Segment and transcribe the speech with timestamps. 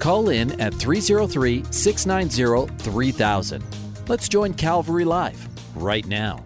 [0.00, 3.62] Call in at 303 690 3000.
[4.08, 5.46] Let's join Calvary Live
[5.76, 6.42] right now.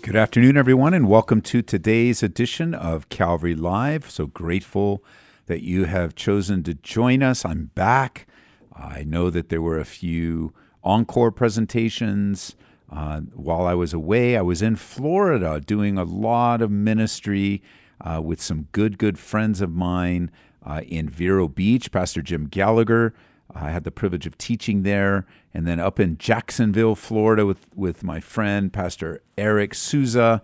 [0.00, 4.10] Good afternoon, everyone, and welcome to today's edition of Calvary Live.
[4.10, 5.04] So grateful
[5.48, 7.44] that you have chosen to join us.
[7.44, 8.26] I'm back.
[8.74, 12.56] I know that there were a few encore presentations.
[12.90, 17.62] Uh, while I was away, I was in Florida doing a lot of ministry
[18.00, 20.30] uh, with some good, good friends of mine
[20.64, 23.14] uh, in Vero Beach, Pastor Jim Gallagher.
[23.54, 28.04] I had the privilege of teaching there, and then up in Jacksonville, Florida, with with
[28.04, 30.42] my friend Pastor Eric Souza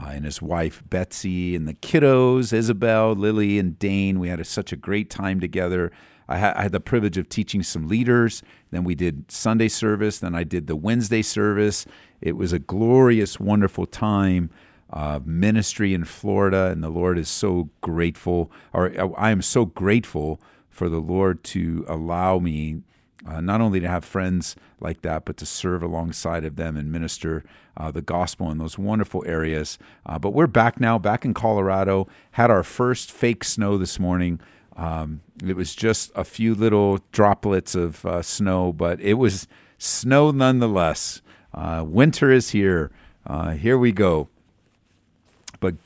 [0.00, 4.20] uh, and his wife Betsy, and the kiddos Isabel, Lily, and Dane.
[4.20, 5.90] We had a, such a great time together.
[6.28, 8.42] I, ha- I had the privilege of teaching some leaders.
[8.70, 10.18] Then we did Sunday service.
[10.18, 11.86] Then I did the Wednesday service.
[12.20, 14.50] It was a glorious, wonderful time
[14.94, 19.64] uh, ministry in Florida, and the Lord is so grateful, or uh, I am so
[19.64, 22.82] grateful for the Lord to allow me
[23.26, 26.92] uh, not only to have friends like that, but to serve alongside of them and
[26.92, 27.42] minister
[27.76, 29.78] uh, the gospel in those wonderful areas.
[30.06, 32.06] Uh, but we're back now, back in Colorado.
[32.32, 34.40] Had our first fake snow this morning.
[34.76, 40.30] Um, it was just a few little droplets of uh, snow, but it was snow
[40.30, 41.20] nonetheless.
[41.52, 42.92] winter is here.
[43.58, 44.28] here we go.
[45.64, 45.76] But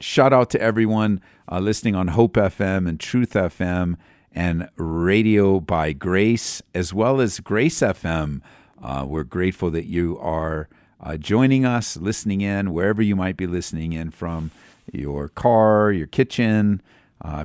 [0.00, 3.94] shout out to everyone uh, listening on Hope FM and Truth FM
[4.32, 8.40] and Radio by Grace, as well as Grace FM.
[8.82, 10.68] Uh, we're grateful that you are
[11.00, 14.50] uh, joining us, listening in, wherever you might be listening in from
[14.92, 16.82] your car, your kitchen.
[17.20, 17.44] Uh,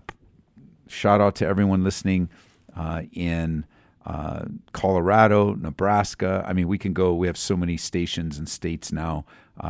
[0.87, 2.27] shout out to everyone listening
[2.75, 3.65] uh, in
[4.03, 6.43] uh, Colorado, Nebraska.
[6.47, 9.25] I mean, we can go, we have so many stations and states now.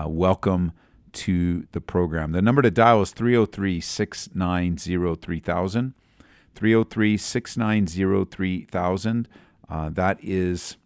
[0.06, 0.72] welcome
[1.18, 2.32] to the program.
[2.32, 5.94] The number to dial is 303 690 3000.
[6.58, 9.28] 303 690 3000.
[9.70, 10.78] Uh, that is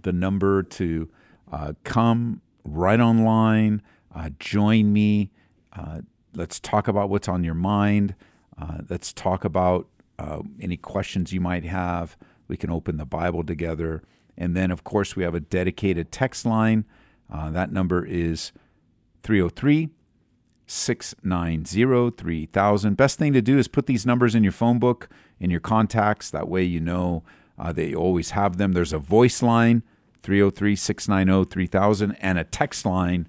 [0.00, 1.08] the number to
[1.52, 3.82] uh, come right online,
[4.14, 5.30] uh, join me.
[5.72, 6.00] Uh,
[6.34, 8.14] let's talk about what's on your mind.
[8.60, 12.16] Uh, let's talk about uh, any questions you might have.
[12.48, 14.02] We can open the Bible together.
[14.36, 16.84] And then, of course, we have a dedicated text line.
[17.30, 18.52] that number is
[19.28, 19.90] 303
[20.66, 22.96] 690 3000.
[22.96, 26.30] Best thing to do is put these numbers in your phone book, in your contacts.
[26.30, 27.24] That way you know
[27.58, 28.72] uh, you always have them.
[28.72, 29.82] There's a voice line,
[30.22, 33.28] 303 690 3000, and a text line,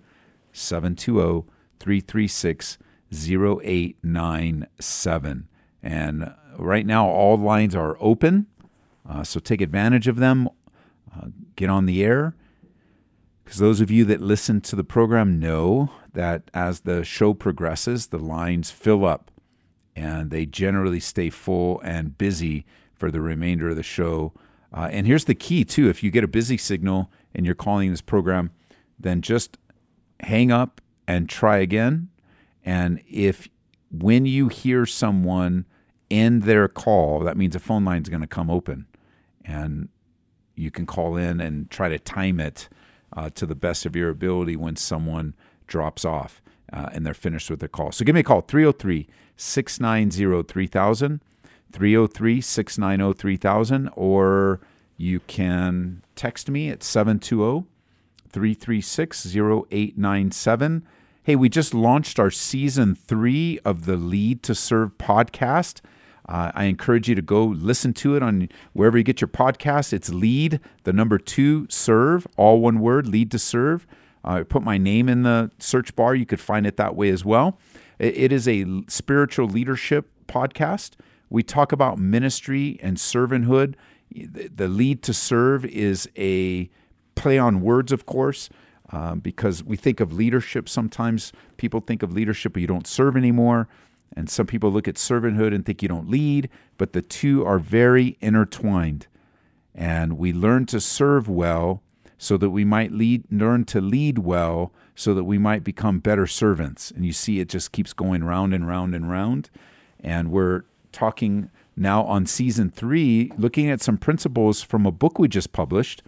[0.54, 1.46] 720
[1.82, 2.78] 336
[3.12, 5.50] 0897.
[5.84, 8.48] And right now, all lines are open,
[9.06, 10.48] uh, so take advantage of them.
[11.14, 11.26] Uh,
[11.58, 12.36] get on the air
[13.50, 18.06] because those of you that listen to the program know that as the show progresses,
[18.10, 19.32] the lines fill up
[19.96, 24.34] and they generally stay full and busy for the remainder of the show.
[24.72, 27.90] Uh, and here's the key, too if you get a busy signal and you're calling
[27.90, 28.52] this program,
[29.00, 29.58] then just
[30.20, 32.10] hang up and try again.
[32.64, 33.50] And if
[33.90, 35.66] when you hear someone
[36.12, 38.86] end their call, that means a phone line is going to come open.
[39.44, 39.90] And
[40.56, 42.70] you can call in and try to time it
[43.14, 45.34] uh, to the best of your ability when someone
[45.68, 47.92] drops off uh, and they're finished with their call.
[47.92, 51.22] So give me a call 303 690 3000,
[51.72, 54.60] 303 690 3000, or
[54.98, 57.66] you can text me at 720
[58.30, 60.86] 336 0897.
[61.24, 65.82] Hey, we just launched our season three of the Lead to Serve podcast.
[66.30, 69.92] Uh, I encourage you to go listen to it on wherever you get your podcast.
[69.94, 73.88] It's lead, the number two, serve, all one word, lead to serve.
[74.24, 76.14] Uh, I put my name in the search bar.
[76.14, 77.58] You could find it that way as well.
[77.98, 80.92] it is a spiritual leadership podcast.
[81.32, 83.74] We talk about ministry and servanthood.
[84.12, 86.70] The lead to serve is a
[87.16, 88.50] play on words, of course.
[88.92, 90.68] Um, because we think of leadership.
[90.68, 93.68] Sometimes people think of leadership, but you don't serve anymore.
[94.16, 97.60] And some people look at servanthood and think you don't lead, but the two are
[97.60, 99.08] very intertwined.
[99.74, 101.82] And we learn to serve well
[102.18, 106.28] so that we might lead, learn to lead well so that we might become better
[106.28, 106.92] servants.
[106.92, 109.50] And you see, it just keeps going round and round and round.
[110.02, 115.30] And we're talking now on season three, looking at some principles from a book we
[115.30, 116.04] just published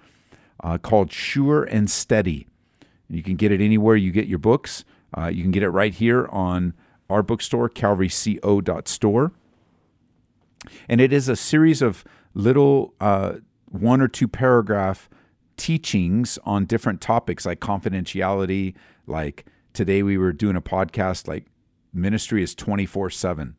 [0.61, 2.47] uh, called Sure and Steady.
[3.09, 4.83] You can get it anywhere you get your books.
[5.17, 6.73] Uh, you can get it right here on
[7.11, 9.31] our bookstore, calvaryco.store.
[10.87, 12.03] And it is a series of
[12.33, 13.33] little uh,
[13.65, 15.09] one or two paragraph
[15.57, 18.73] teachings on different topics like confidentiality,
[19.07, 21.45] like today we were doing a podcast like
[21.93, 23.55] ministry is 24 7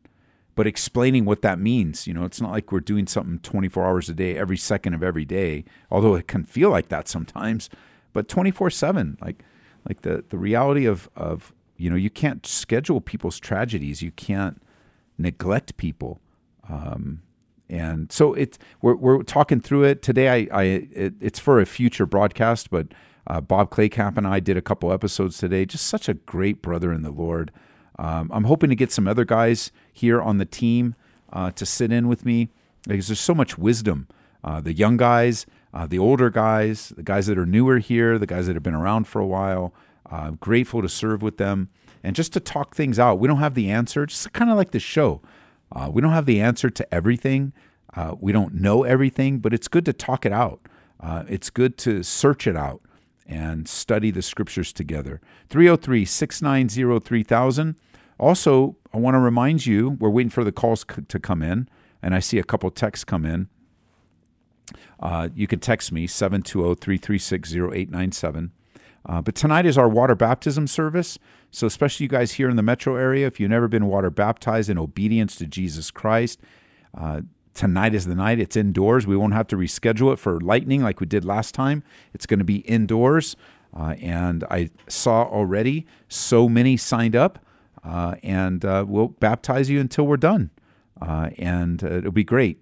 [0.55, 4.09] but explaining what that means you know it's not like we're doing something 24 hours
[4.09, 7.69] a day every second of every day although it can feel like that sometimes
[8.11, 9.43] but 24 7 like
[9.87, 11.53] like the the reality of of
[11.83, 14.01] you know you can't schedule people's tragedies.
[14.01, 14.61] You can't
[15.17, 16.21] neglect people.
[16.69, 17.23] Um,
[17.69, 20.01] and so it's we're, we're talking through it.
[20.01, 22.87] Today i i it, it's for a future broadcast but
[23.27, 25.65] uh, bob claycamp and i did a couple episodes today.
[25.65, 27.51] Just such a great brother in the lord.
[27.99, 30.95] Um, i'm hoping to get some other guys here on the team
[31.33, 32.47] uh, to sit in with me
[32.87, 34.07] because there's so much wisdom.
[34.41, 38.27] Uh, the young guys uh, the older guys the guys that are newer here the
[38.27, 39.73] guys that have been around for a while
[40.09, 41.69] uh, grateful to serve with them
[42.03, 44.71] and just to talk things out we don't have the answer just kind of like
[44.71, 45.21] the show
[45.73, 47.51] uh, we don't have the answer to everything.
[47.95, 50.61] Uh, we don't know everything, but it's good to talk it out.
[50.99, 52.81] Uh, it's good to search it out
[53.25, 55.19] and study the scriptures together.
[55.49, 57.75] 303 690 3000.
[58.19, 61.67] Also, I want to remind you, we're waiting for the calls c- to come in,
[62.01, 63.47] and I see a couple texts come in.
[64.99, 68.51] Uh, you can text me, 720 336 0897.
[69.05, 71.19] Uh, but tonight is our water baptism service.
[71.51, 74.69] So, especially you guys here in the metro area, if you've never been water baptized
[74.69, 76.39] in obedience to Jesus Christ,
[76.97, 77.21] uh,
[77.53, 78.39] tonight is the night.
[78.39, 79.05] It's indoors.
[79.05, 81.83] We won't have to reschedule it for lightning like we did last time.
[82.13, 83.35] It's going to be indoors.
[83.75, 87.39] Uh, and I saw already so many signed up,
[87.83, 90.51] uh, and uh, we'll baptize you until we're done.
[91.01, 92.61] Uh, and it'll be great.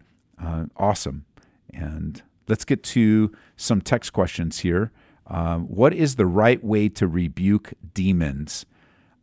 [0.77, 1.25] awesome.
[1.73, 4.91] And let's get to some text questions here.
[5.31, 8.66] Um, what is the right way to rebuke demons?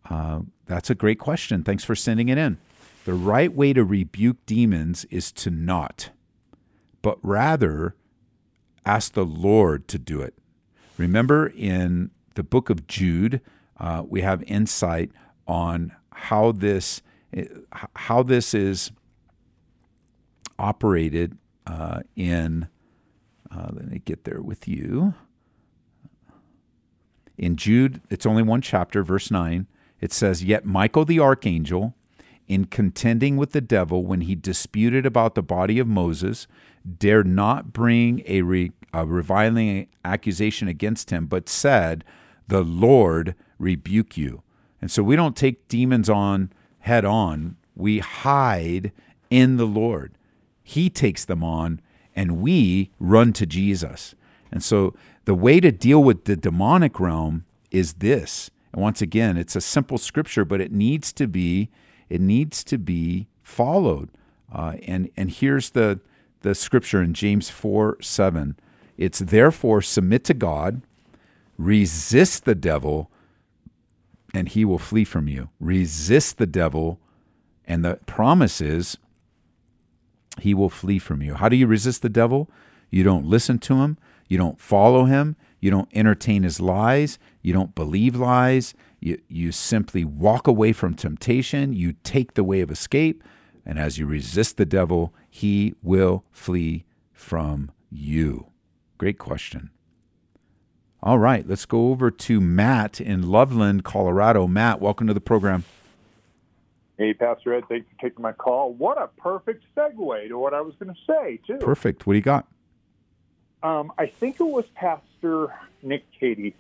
[0.09, 1.63] Uh, that's a great question.
[1.63, 2.57] Thanks for sending it in.
[3.05, 6.11] The right way to rebuke demons is to not,
[7.03, 7.95] but rather
[8.87, 10.35] ask the Lord to do it.
[10.97, 13.43] Remember in the book of Jude,
[13.79, 15.11] uh, we have insight
[15.47, 17.03] on how this
[17.95, 18.93] how this is
[20.59, 22.69] operated uh, in.
[23.51, 25.15] Uh, let me get there with you.
[27.39, 29.67] In Jude, it's only one chapter, verse 9.
[30.01, 31.95] It says, Yet Michael the archangel,
[32.49, 36.47] in contending with the devil when he disputed about the body of Moses,
[36.99, 42.05] dared not bring a, re, a reviling accusation against him, but said,
[42.49, 44.43] The Lord rebuke you.
[44.81, 48.93] And so we don't take demons on head on, we hide
[49.31, 50.17] in the Lord.
[50.63, 51.81] He takes them on,
[52.17, 54.15] and we run to Jesus.
[54.51, 54.95] And so
[55.29, 58.51] the way to deal with the demonic realm is this.
[58.73, 61.69] And once again, it's a simple scripture, but it needs to be
[62.09, 64.09] it needs to be followed.
[64.51, 66.01] Uh, and and here's the
[66.41, 68.57] the scripture in James four seven.
[68.97, 70.81] It's therefore submit to God,
[71.59, 73.11] resist the devil,
[74.33, 75.51] and he will flee from you.
[75.61, 77.01] Resist the devil,
[77.67, 78.97] and the promise is
[80.41, 81.35] he will flee from you.
[81.35, 82.49] How do you resist the devil?
[82.91, 83.99] You don't listen to him.
[84.29, 85.37] You don't follow him.
[85.61, 87.19] You don't entertain his lies.
[87.43, 88.75] You don't believe lies.
[89.01, 91.73] You, you simply walk away from temptation.
[91.73, 93.25] You take the way of escape.
[93.65, 98.49] And as you resist the devil, he will flee from you.
[98.97, 99.71] Great question.
[101.03, 104.49] All right, let's go over to Matt in Loveland, Colorado.
[104.49, 105.65] Matt, welcome to the program.
[106.97, 108.73] Hey, Pastor Ed, thanks for taking my call.
[108.73, 111.59] What a perfect segue to what I was going to say, too.
[111.59, 112.07] Perfect.
[112.07, 112.49] What do you got?
[113.63, 116.55] Um, I think it was Pastor Nick Cady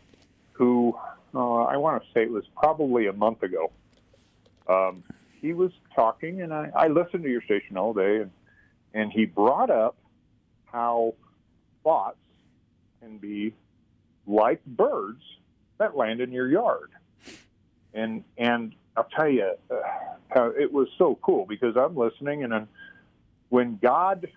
[0.58, 0.96] who
[1.34, 3.70] uh, I want to say it was probably a month ago.
[4.68, 5.04] Um,
[5.40, 8.30] he was talking, and I, I listened to your station all day, and
[8.92, 9.96] and he brought up
[10.66, 11.14] how
[11.84, 12.18] thoughts
[13.00, 13.54] can be
[14.26, 15.22] like birds
[15.78, 16.90] that land in your yard,
[17.94, 22.68] and and I'll tell you, uh, it was so cool because I'm listening, and then
[23.48, 24.28] when God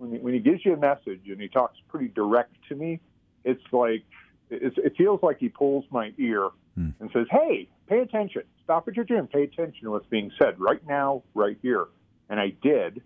[0.00, 3.00] when he, when he gives you a message and he talks pretty direct to me,
[3.44, 4.04] it's like
[4.48, 6.92] it's, it feels like he pulls my ear mm.
[6.98, 8.42] and says, "Hey, pay attention.
[8.64, 9.26] Stop what you're doing.
[9.26, 11.86] Pay attention to what's being said right now, right here."
[12.28, 13.02] And I did,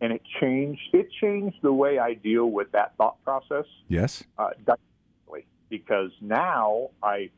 [0.00, 0.82] and it changed.
[0.92, 3.66] It changed the way I deal with that thought process.
[3.88, 4.50] Yes, uh,
[5.72, 7.30] because now I,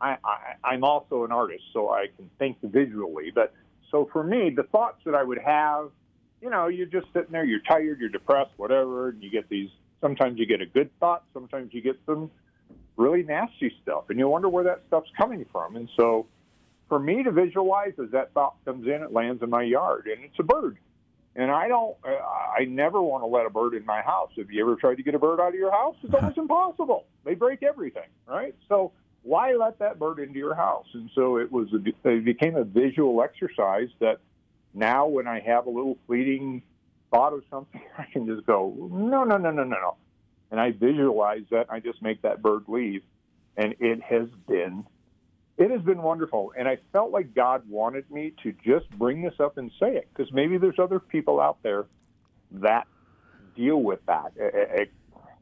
[0.00, 3.30] I, I, I'm also an artist, so I can think visually.
[3.32, 3.54] But
[3.92, 5.90] so for me, the thoughts that I would have
[6.46, 9.68] you know, you're just sitting there, you're tired, you're depressed, whatever, and you get these.
[10.00, 12.30] Sometimes you get a good thought, sometimes you get some
[12.96, 15.74] really nasty stuff, and you wonder where that stuff's coming from.
[15.74, 16.26] And so,
[16.88, 20.24] for me to visualize as that thought comes in, it lands in my yard, and
[20.24, 20.78] it's a bird.
[21.34, 24.30] And I don't, I never want to let a bird in my house.
[24.38, 25.96] Have you ever tried to get a bird out of your house?
[26.04, 27.06] It's almost impossible.
[27.24, 28.54] They break everything, right?
[28.68, 30.86] So why let that bird into your house?
[30.94, 34.20] And so it was, a, it became a visual exercise that
[34.76, 36.62] now when I have a little fleeting
[37.10, 39.96] thought of something, I can just go, no, no, no, no, no, no.
[40.50, 41.66] And I visualize that.
[41.70, 43.02] I just make that bird leave.
[43.56, 44.84] And it has been
[45.56, 46.52] it has been wonderful.
[46.56, 50.08] And I felt like God wanted me to just bring this up and say it
[50.14, 51.86] because maybe there's other people out there
[52.52, 52.86] that
[53.56, 54.32] deal with that.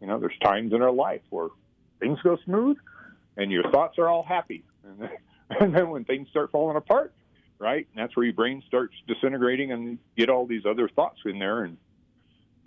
[0.00, 1.49] You know, there's times in our life where
[1.99, 2.76] things go smooth
[3.37, 4.64] and your thoughts are all happy.
[5.61, 7.12] And then when things start falling apart,
[7.64, 7.87] right?
[7.94, 11.64] And that's where your brain starts disintegrating and get all these other thoughts in there.
[11.64, 11.76] And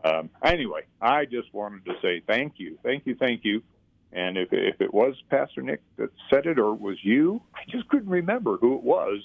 [0.04, 3.62] um, anyway, I just wanted to say thank you, thank you, thank you
[4.12, 7.70] and if, if it was Pastor Nick that said it or it was you, I
[7.70, 9.20] just couldn't remember who it was.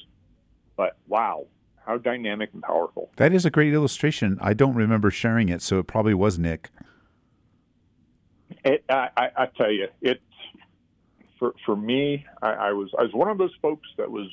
[0.77, 1.47] But wow,
[1.87, 3.11] how dynamic and powerful.
[3.17, 4.39] That is a great illustration.
[4.41, 6.71] I don't remember sharing it, so it probably was Nick.
[8.65, 10.21] It, I, I, I tell you, it
[11.39, 14.29] for for me, I, I was I was one of those folks that was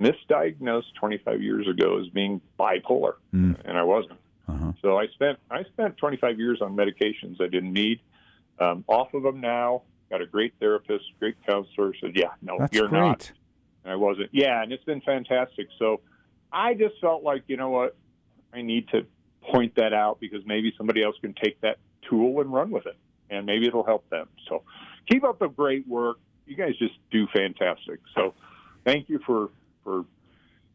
[0.00, 3.56] misdiagnosed 25 years ago as being bipolar, mm.
[3.64, 4.18] and I wasn't.
[4.48, 4.72] Uh-huh.
[4.82, 8.00] So I spent I spent 25 years on medications I didn't need,
[8.58, 9.82] um, off of them now.
[10.10, 11.92] Got a great therapist, great counselor.
[12.00, 12.98] Said, "Yeah, no, That's you're great.
[12.98, 13.32] not."
[13.84, 14.30] And I wasn't.
[14.32, 15.68] Yeah, and it's been fantastic.
[15.78, 16.00] So
[16.52, 17.96] I just felt like, you know what,
[18.52, 19.06] I need to
[19.42, 21.78] point that out because maybe somebody else can take that
[22.08, 22.96] tool and run with it,
[23.30, 24.28] and maybe it'll help them.
[24.48, 24.64] So
[25.08, 26.18] keep up the great work.
[26.46, 28.00] You guys just do fantastic.
[28.14, 28.34] So
[28.84, 29.50] thank you for
[29.84, 30.04] for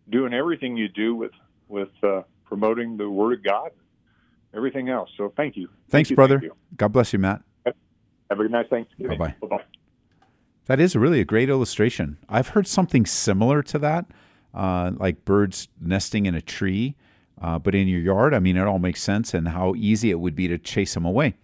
[0.10, 1.32] doing everything you do with
[1.68, 3.72] with uh, promoting the Word of God,
[4.54, 5.10] everything else.
[5.18, 5.68] So thank you.
[5.68, 6.40] Thanks, thank you, brother.
[6.40, 6.58] Thank you.
[6.78, 7.42] God bless you, Matt.
[8.30, 9.18] Have a nice Thanksgiving.
[9.20, 9.64] Bye bye.
[10.66, 12.18] That is really a great illustration.
[12.28, 14.06] I've heard something similar to that,
[14.54, 16.96] uh, like birds nesting in a tree,
[17.40, 18.34] uh, but in your yard.
[18.34, 21.06] I mean, it all makes sense, and how easy it would be to chase them
[21.06, 21.36] away.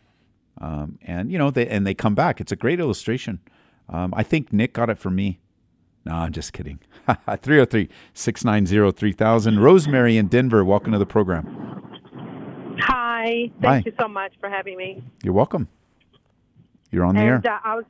[0.60, 2.42] Um, and you know, they, and they come back.
[2.42, 3.40] It's a great illustration.
[3.90, 5.40] Um, I think Nick got it from me.
[6.06, 6.80] No, I'm just kidding.
[7.08, 9.60] 303 690 3000.
[9.60, 11.82] Rosemary in Denver, welcome to the program.
[12.80, 13.52] Hi.
[13.62, 13.84] Thank Hi.
[13.86, 15.04] you so much for having me.
[15.24, 15.68] You're welcome.
[16.92, 17.54] You're on the and, air.
[17.54, 17.86] Uh, I was,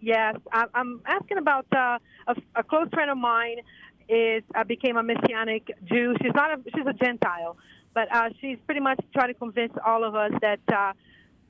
[0.00, 3.58] yes, I, I'm asking about uh, a, a close friend of mine
[4.08, 6.14] is uh, became a messianic Jew.
[6.20, 7.56] She's not a she's a Gentile,
[7.94, 10.92] but uh, she's pretty much trying to convince all of us that uh,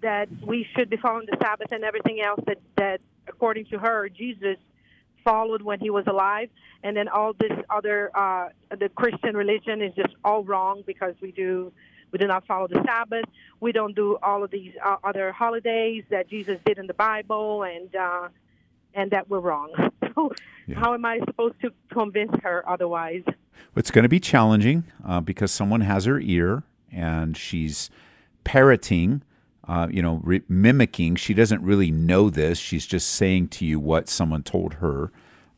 [0.02, 4.09] that we should be following the Sabbath and everything else that that according to her
[4.09, 4.56] Jesus
[5.25, 6.49] followed when he was alive,
[6.83, 8.49] and then all this other uh,
[8.79, 11.73] the Christian religion is just all wrong because we do
[12.12, 13.25] we do not follow the Sabbath.
[13.61, 17.62] We don't do all of these uh, other holidays that Jesus did in the Bible,
[17.62, 18.29] and uh,
[18.95, 19.73] and that we're wrong.
[20.17, 20.33] So,
[20.67, 20.81] Yeah.
[20.81, 23.23] how am I supposed to convince her otherwise?
[23.77, 27.91] It's going to be challenging uh, because someone has her ear and she's
[28.43, 29.23] parroting,
[29.71, 31.15] uh, you know, re- mimicking.
[31.15, 32.59] She doesn't really know this.
[32.59, 35.12] She's just saying to you what someone told her.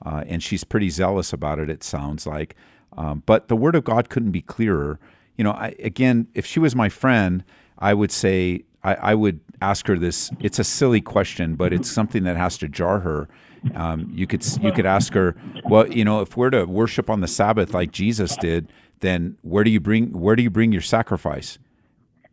[0.04, 2.54] Uh, and she's pretty zealous about it, it sounds like.
[2.94, 5.00] Um, but the Word of God couldn't be clearer.
[5.38, 7.42] You know, I, again, if she was my friend,
[7.78, 10.30] I would say, I, I would ask her this.
[10.40, 13.30] It's a silly question, but it's something that has to jar her.
[13.74, 17.20] Um, you could you could ask her, well, you know, if we're to worship on
[17.20, 20.82] the Sabbath like Jesus did, then where do you bring where do you bring your
[20.82, 21.58] sacrifice?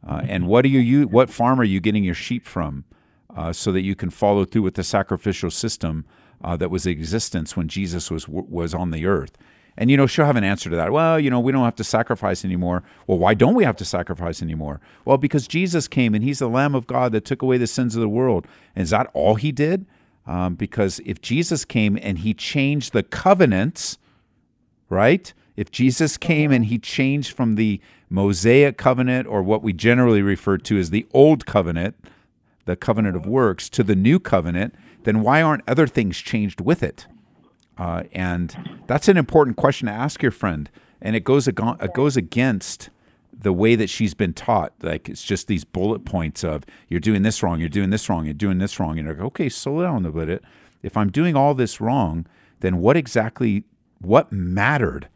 [0.06, 2.86] Uh, and what do you, you what farm are you getting your sheep from,
[3.36, 6.06] uh, so that you can follow through with the sacrificial system
[6.44, 9.38] uh, that was in existence when Jesus was was on the earth?
[9.78, 10.92] And you know she'll have an answer to that.
[10.92, 12.84] Well, you know we don't have to sacrifice anymore.
[13.08, 14.80] Well, why don't we have to sacrifice anymore?
[15.06, 17.96] Well, because Jesus came and He's the Lamb of God that took away the sins
[17.96, 18.48] of the world.
[18.76, 19.86] And is that all He did?
[20.26, 23.98] Um, because if Jesus came and He changed the covenants,
[24.90, 25.34] right?
[25.60, 30.58] If Jesus came and he changed from the Mosaic covenant, or what we generally refer
[30.58, 31.98] to as the old covenant,
[32.64, 34.74] the covenant of works, to the new covenant,
[35.04, 37.08] then why aren't other things changed with it?
[37.78, 40.70] Uh, and that's an important question to ask your friend.
[41.02, 42.90] And it goes, ag- it goes against
[43.38, 44.72] the way that she's been taught.
[44.82, 48.24] Like it's just these bullet points of you're doing this wrong, you're doing this wrong,
[48.24, 48.98] you're doing this wrong.
[48.98, 50.42] And you're like, okay, slow down a bit.
[50.84, 52.26] If I'm doing all this wrong,
[52.62, 53.66] then what exactly
[54.00, 55.10] what mattered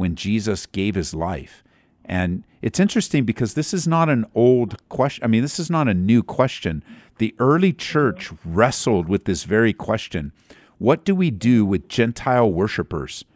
[0.00, 1.62] when Jesus gave his life?
[2.06, 5.22] And it's interesting because this is not an old question.
[5.22, 6.82] I mean, this is not a new question.
[7.18, 10.32] The early church wrestled with this very question.
[10.78, 13.26] What do we do with Gentile worshipers?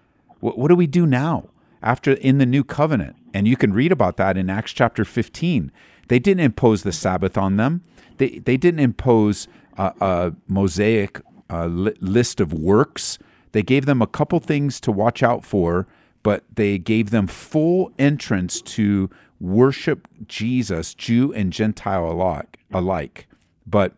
[0.41, 1.51] What, what do we do now
[1.83, 3.17] after in the new covenant?
[3.35, 5.71] And you can read about that in Acts chapter 15.
[6.09, 7.83] They didn't impose the Sabbath on them.
[8.17, 13.19] They, they didn't impose a, a mosaic li- list of works.
[13.53, 15.87] They gave them a couple things to watch out for,
[16.25, 22.59] but they gave them full entrance to worship Jesus, Jew and Gentile alike.
[22.73, 23.29] alike.
[23.65, 23.93] But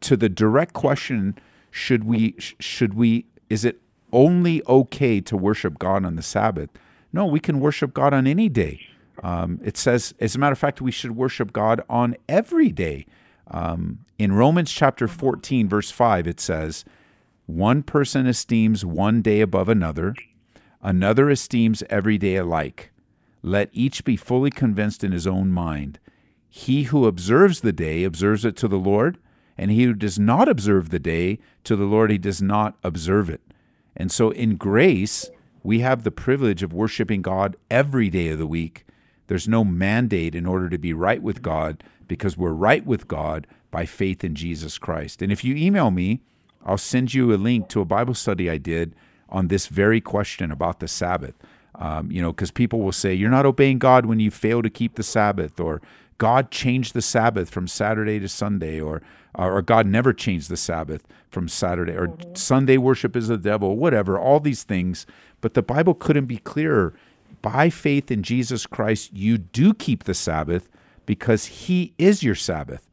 [0.00, 1.38] to the direct question,
[1.70, 3.80] should we should we is it
[4.12, 6.70] only okay to worship God on the Sabbath?
[7.12, 8.80] No, we can worship God on any day.
[9.22, 13.06] Um, it says, as a matter of fact, we should worship God on every day.
[13.50, 16.84] Um, in Romans chapter 14, verse 5, it says,
[17.46, 20.14] One person esteems one day above another,
[20.86, 22.92] another esteems every day alike.
[23.42, 25.98] Let each be fully convinced in his own mind.
[26.48, 29.18] He who observes the day observes it to the Lord,
[29.58, 33.28] and he who does not observe the day to the Lord, he does not observe
[33.28, 33.40] it.
[33.96, 35.28] And so in grace,
[35.64, 38.86] we have the privilege of worshiping God every day of the week.
[39.26, 43.48] There's no mandate in order to be right with God because we're right with God
[43.72, 45.20] by faith in Jesus Christ.
[45.20, 46.20] And if you email me,
[46.64, 48.94] I'll send you a link to a Bible study I did
[49.28, 51.34] on this very question about the Sabbath.
[51.74, 54.70] Um, you know, because people will say, You're not obeying God when you fail to
[54.70, 55.82] keep the Sabbath, or
[56.18, 59.02] God changed the Sabbath from Saturday to Sunday, or
[59.34, 62.34] or God never changed the Sabbath from Saturday, or mm-hmm.
[62.34, 65.06] Sunday worship is the devil, whatever, all these things.
[65.42, 66.94] But the Bible couldn't be clearer.
[67.42, 70.70] By faith in Jesus Christ, you do keep the Sabbath
[71.04, 72.88] because He is your Sabbath.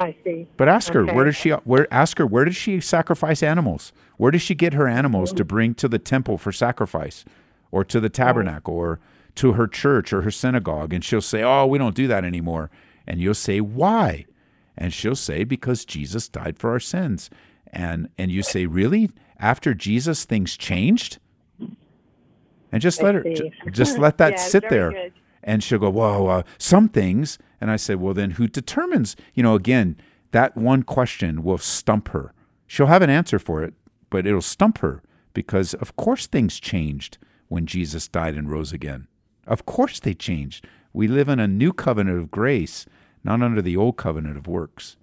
[0.00, 0.46] I see.
[0.56, 3.92] But ask her where does she where ask her where does she sacrifice animals?
[4.16, 7.24] Where does she get her animals to bring to the temple for sacrifice,
[7.70, 9.00] or to the tabernacle, or
[9.36, 10.92] to her church or her synagogue?
[10.92, 12.70] And she'll say, "Oh, we don't do that anymore."
[13.06, 14.26] And you'll say, "Why?"
[14.76, 17.30] And she'll say, "Because Jesus died for our sins."
[17.72, 19.10] And and you say, "Really?
[19.38, 21.18] After Jesus, things changed?"
[22.72, 23.24] And just let her
[23.70, 24.92] just let that yeah, sit there.
[24.92, 25.12] Good.
[25.42, 29.42] And she'll go, "Whoa, uh, some things." And I say, "Well, then who determines?" You
[29.42, 29.96] know, again,
[30.32, 32.32] that one question will stump her.
[32.66, 33.74] She'll have an answer for it,
[34.10, 39.06] but it'll stump her because, of course, things changed when Jesus died and rose again.
[39.46, 40.66] Of course, they changed.
[40.92, 42.86] We live in a new covenant of grace,
[43.22, 44.96] not under the old covenant of works.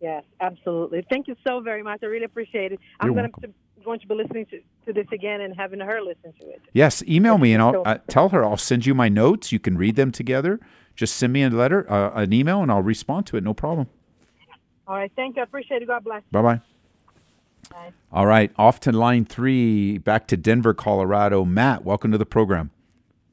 [0.00, 1.04] Yes, absolutely.
[1.08, 2.00] Thank you so very much.
[2.02, 2.80] I really appreciate it.
[3.00, 3.48] I'm going to,
[3.84, 6.60] going to be listening to, to this again and having her listen to it.
[6.72, 9.52] Yes, email me and I'll uh, tell her I'll send you my notes.
[9.52, 10.60] You can read them together.
[10.96, 13.44] Just send me a letter, uh, an email, and I'll respond to it.
[13.44, 13.88] No problem.
[14.88, 15.12] All right.
[15.14, 15.42] Thank you.
[15.42, 15.88] I appreciate it.
[15.88, 16.22] God bless.
[16.32, 16.60] Bye bye.
[17.70, 17.92] Bye.
[18.12, 21.44] All right, off to line three, back to Denver, Colorado.
[21.44, 22.70] Matt, welcome to the program.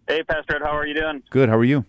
[0.07, 1.21] Hey, Pastor Ed, how are you doing?
[1.29, 1.49] Good.
[1.49, 1.85] How are you?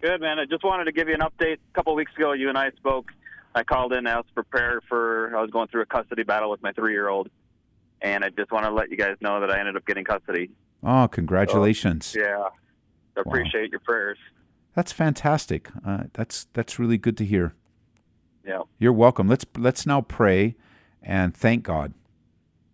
[0.00, 0.38] Good, man.
[0.38, 1.54] I just wanted to give you an update.
[1.54, 3.10] A couple of weeks ago, you and I spoke.
[3.54, 5.34] I called in, asked for prayer for.
[5.36, 7.30] I was going through a custody battle with my three-year-old,
[8.00, 10.50] and I just want to let you guys know that I ended up getting custody.
[10.82, 12.06] Oh, congratulations!
[12.06, 12.44] So, yeah,
[13.16, 13.68] I appreciate wow.
[13.72, 14.18] your prayers.
[14.74, 15.68] That's fantastic.
[15.84, 17.54] Uh, that's that's really good to hear.
[18.46, 19.28] Yeah, you're welcome.
[19.28, 20.56] Let's let's now pray
[21.02, 21.94] and thank God.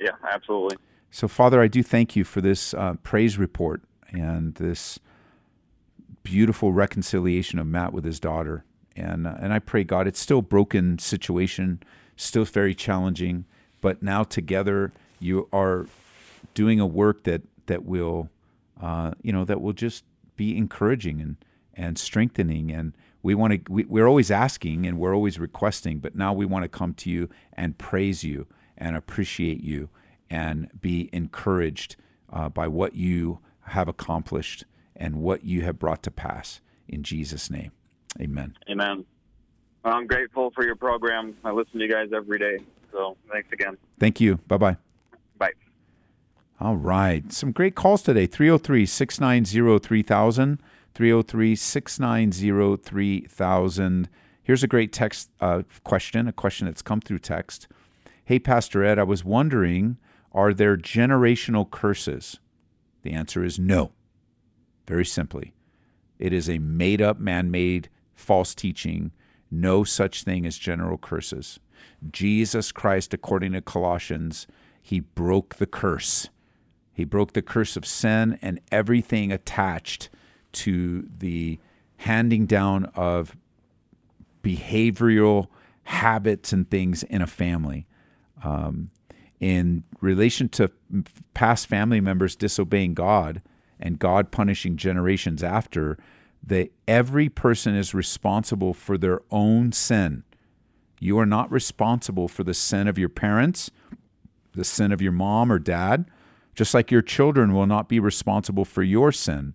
[0.00, 0.76] Yeah, absolutely.
[1.10, 4.98] So, Father, I do thank you for this uh, praise report and this
[6.22, 8.64] beautiful reconciliation of Matt with his daughter.
[8.96, 11.82] And, uh, and I pray, God, it's still a broken situation,
[12.16, 13.44] still very challenging,
[13.80, 15.86] but now together you are
[16.54, 18.28] doing a work that, that will,
[18.82, 20.04] uh, you know, that will just
[20.36, 21.36] be encouraging and,
[21.76, 26.14] and strengthening and we want to we, we're always asking and we're always requesting but
[26.14, 28.46] now we want to come to you and praise you
[28.78, 29.88] and appreciate you
[30.30, 31.96] and be encouraged
[32.32, 36.60] uh, by what you have accomplished and what you have brought to pass.
[36.88, 37.72] In jesus name
[38.20, 38.56] amen.
[38.70, 39.04] Amen.
[39.84, 41.36] Well, i'm grateful for your program.
[41.44, 42.58] I listen to you guys every day.
[42.92, 43.76] So thanks again.
[43.98, 44.36] Thank you.
[44.48, 44.76] Bye-bye.
[45.38, 45.50] Bye.
[46.58, 47.30] All right.
[47.32, 48.26] Some great calls today.
[48.26, 50.58] 303 690 3000
[50.96, 54.08] 303 690 3000.
[54.42, 57.68] Here's a great text uh, question, a question that's come through text.
[58.24, 59.98] Hey, Pastor Ed, I was wondering,
[60.32, 62.40] are there generational curses?
[63.02, 63.92] The answer is no.
[64.86, 65.52] Very simply,
[66.18, 69.12] it is a made up, man made, false teaching.
[69.50, 71.60] No such thing as general curses.
[72.10, 74.46] Jesus Christ, according to Colossians,
[74.80, 76.30] he broke the curse.
[76.94, 80.08] He broke the curse of sin and everything attached
[80.56, 81.58] to the
[81.98, 83.36] handing down of
[84.42, 85.48] behavioral
[85.84, 87.86] habits and things in a family.
[88.42, 88.90] Um,
[89.38, 90.70] in relation to
[91.34, 93.42] past family members disobeying God
[93.78, 95.98] and God punishing generations after,
[96.42, 100.22] that every person is responsible for their own sin.
[101.00, 103.70] You are not responsible for the sin of your parents,
[104.52, 106.06] the sin of your mom or dad,
[106.54, 109.54] just like your children will not be responsible for your sin.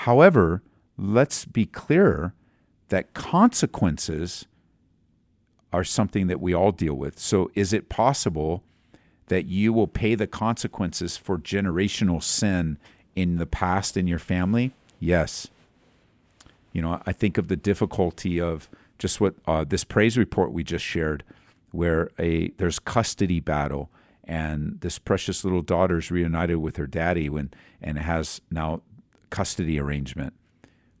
[0.00, 0.62] However,
[0.98, 2.34] let's be clear
[2.88, 4.44] that consequences
[5.72, 7.18] are something that we all deal with.
[7.18, 8.62] So, is it possible
[9.28, 12.76] that you will pay the consequences for generational sin
[13.16, 14.72] in the past in your family?
[15.00, 15.48] Yes.
[16.74, 20.62] You know, I think of the difficulty of just what uh, this praise report we
[20.62, 21.24] just shared,
[21.70, 23.88] where a there's custody battle,
[24.24, 28.82] and this precious little daughter is reunited with her daddy when and has now
[29.30, 30.34] custody arrangement.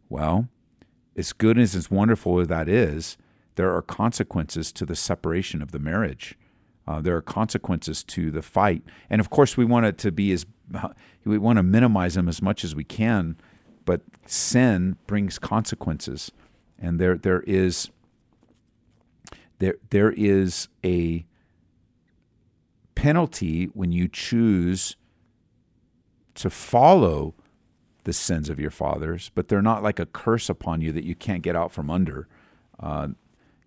[0.08, 0.48] Well,
[1.16, 3.16] as good as as wonderful as that is,
[3.56, 6.36] there are consequences to the separation of the marriage.
[6.86, 10.30] Uh, there are consequences to the fight, and of course, we want it to be
[10.32, 10.46] as
[11.24, 13.36] we want to minimize them as much as we can.
[13.84, 16.30] But sin brings consequences,
[16.78, 17.90] and there there is
[19.58, 21.26] there there is a
[22.94, 24.96] penalty when you choose
[26.34, 27.34] to follow
[28.06, 31.16] the sins of your fathers, but they're not like a curse upon you that you
[31.16, 32.28] can't get out from under.
[32.78, 33.08] Uh,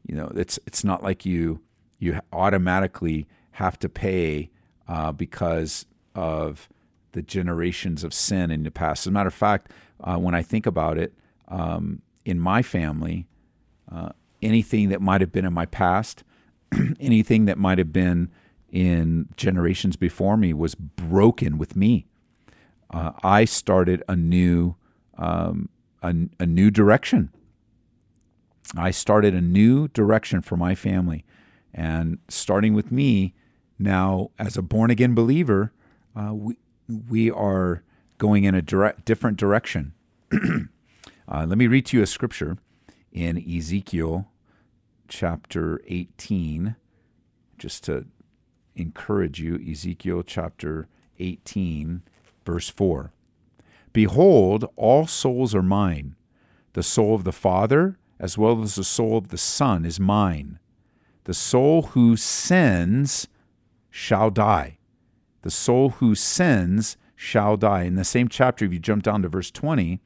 [0.08, 1.62] you know, it's it's not like you
[2.00, 4.50] you automatically have to pay
[4.88, 6.70] uh, because of
[7.12, 9.04] the generations of sin in the past.
[9.04, 9.72] As a matter of fact,
[10.02, 11.14] uh, when I think about it,
[11.50, 13.28] um, in my family,
[13.92, 14.10] uh,
[14.42, 16.24] anything that might have been in my past,
[17.00, 18.32] anything that might have been
[18.72, 22.09] in generations before me was broken with me
[22.92, 24.76] uh, I started a new
[25.18, 25.70] um,
[26.02, 27.32] a, a new direction.
[28.76, 31.26] I started a new direction for my family,
[31.74, 33.34] and starting with me
[33.78, 35.72] now as a born again believer,
[36.16, 37.84] uh, we we are
[38.18, 39.94] going in a different direction.
[40.34, 42.58] uh, let me read to you a scripture
[43.12, 44.28] in Ezekiel
[45.08, 46.76] chapter 18,
[47.58, 48.06] just to
[48.76, 49.60] encourage you.
[49.70, 52.04] Ezekiel chapter 18
[52.50, 53.12] Verse 4
[53.94, 56.16] Behold, all souls are mine.
[56.74, 60.58] The soul of the Father, as well as the soul of the Son, is mine.
[61.26, 63.28] The soul who sins
[63.92, 64.80] shall die.
[65.44, 67.84] The soul who sins shall die.
[67.84, 70.00] In the same chapter, if you jump down to verse 20,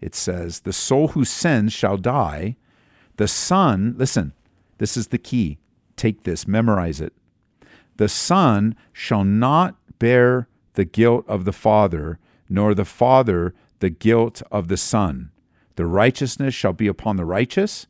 [0.00, 2.56] it says, The soul who sins shall die.
[3.18, 4.32] The Son, listen,
[4.78, 5.58] this is the key.
[5.94, 7.12] Take this, memorize it.
[7.98, 14.40] The Son shall not bear the guilt of the Father, nor the Father the guilt
[14.50, 15.30] of the Son.
[15.74, 17.86] The righteousness shall be upon the righteous,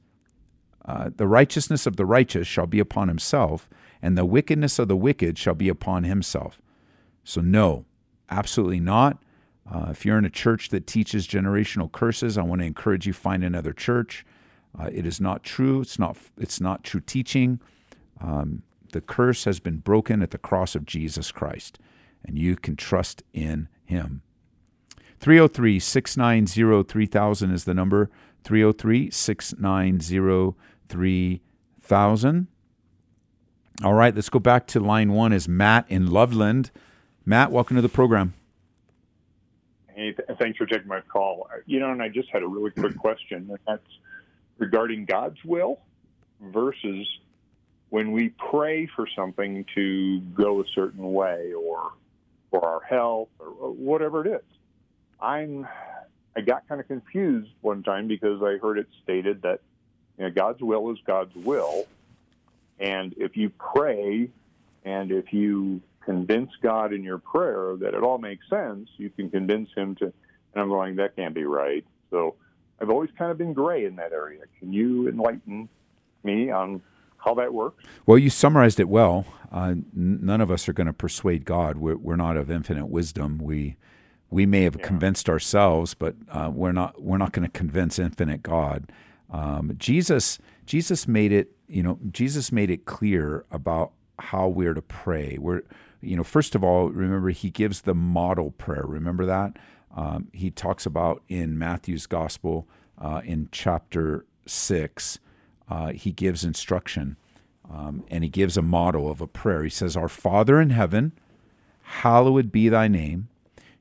[0.84, 3.68] uh, the righteousness of the righteous shall be upon himself,
[4.00, 6.60] and the wickedness of the wicked shall be upon himself.
[7.24, 7.84] So, no,
[8.30, 9.18] absolutely not.
[9.68, 13.12] Uh, if you're in a church that teaches generational curses, I want to encourage you
[13.12, 14.24] find another church.
[14.78, 15.80] Uh, it is not true.
[15.80, 16.16] It's not.
[16.38, 17.58] It's not true teaching.
[18.20, 21.80] Um, the curse has been broken at the cross of Jesus Christ
[22.26, 24.22] and you can trust in Him.
[25.20, 28.10] 303 690 3000 is the number.
[28.44, 30.56] 303 690
[30.88, 32.46] 3000.
[33.84, 36.70] All right, let's go back to line one is Matt in Loveland.
[37.24, 38.34] Matt, welcome to the program.
[39.88, 41.48] Hey, th- thanks for taking my call.
[41.50, 43.82] Uh, you know, and I just had a really quick question, and that's
[44.58, 45.80] regarding God's will
[46.40, 47.06] versus
[47.90, 51.92] when we pray for something to go a certain way or
[52.50, 54.44] for our health or whatever it is.
[55.20, 55.66] I'm
[56.36, 59.60] I got kind of confused one time because I heard it stated that
[60.18, 61.86] you know, God's will is God's will,
[62.78, 64.30] and if you pray
[64.84, 69.28] and if you convince God in your prayer that it all makes sense, you can
[69.30, 70.04] convince Him to.
[70.04, 71.84] And I'm going, that can't be right.
[72.10, 72.36] So
[72.80, 74.42] I've always kind of been gray in that area.
[74.58, 75.68] Can you enlighten
[76.22, 76.80] me on
[77.18, 77.84] how that works?
[78.06, 79.26] Well, you summarized it well.
[79.52, 81.78] Uh, n- none of us are going to persuade God.
[81.78, 83.38] We're, we're, not of infinite wisdom.
[83.38, 83.76] We
[84.28, 84.86] we may have yeah.
[84.86, 88.90] convinced ourselves, but uh, we're not we're not going to convince infinite God.
[89.30, 94.82] Um, Jesus Jesus made it you know Jesus made it clear about how we're to
[94.82, 95.38] pray.
[95.40, 95.62] We're
[96.00, 98.84] you know first of all remember he gives the model prayer.
[98.84, 99.58] Remember that
[99.94, 105.18] um, he talks about in Matthew's gospel uh, in chapter six
[105.68, 107.16] uh, he gives instruction
[107.70, 109.64] um, and he gives a motto of a prayer.
[109.64, 111.12] He says, Our Father in heaven,
[111.82, 113.28] hallowed be thy name,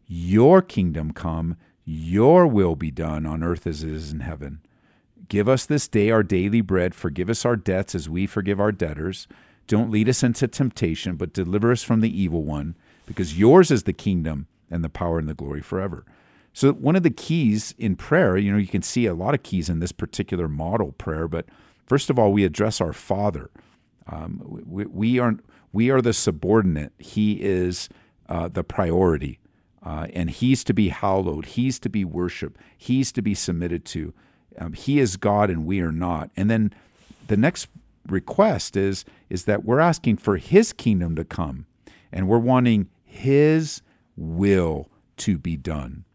[0.08, 4.62] your kingdom come, your will be done on earth as it is in heaven.
[5.28, 6.94] Give us this day our daily bread.
[6.94, 9.28] Forgive us our debts as we forgive our debtors.
[9.68, 12.76] Don't lead us into temptation, but deliver us from the evil one,
[13.08, 16.06] because yours is the kingdom and the power and the glory forever.
[16.54, 19.44] So, one of the keys in prayer, you know, you can see a lot of
[19.44, 21.46] keys in this particular model prayer, but
[21.86, 23.50] First of all, we address our Father.
[24.08, 25.36] Um, we, we, are
[25.72, 26.94] we are the subordinate.
[27.00, 27.90] He is
[28.30, 29.40] uh, the priority.
[29.84, 31.46] Uh, and he's to be hallowed.
[31.46, 32.60] He's to be worshiped.
[32.76, 34.14] He's to be submitted to.
[34.58, 36.32] Um, he is God and we are not.
[36.36, 36.74] And then
[37.28, 37.68] the next
[38.08, 41.66] request is is that we're asking for his kingdom to come
[42.12, 43.82] and we're wanting his
[44.16, 46.06] will to be done.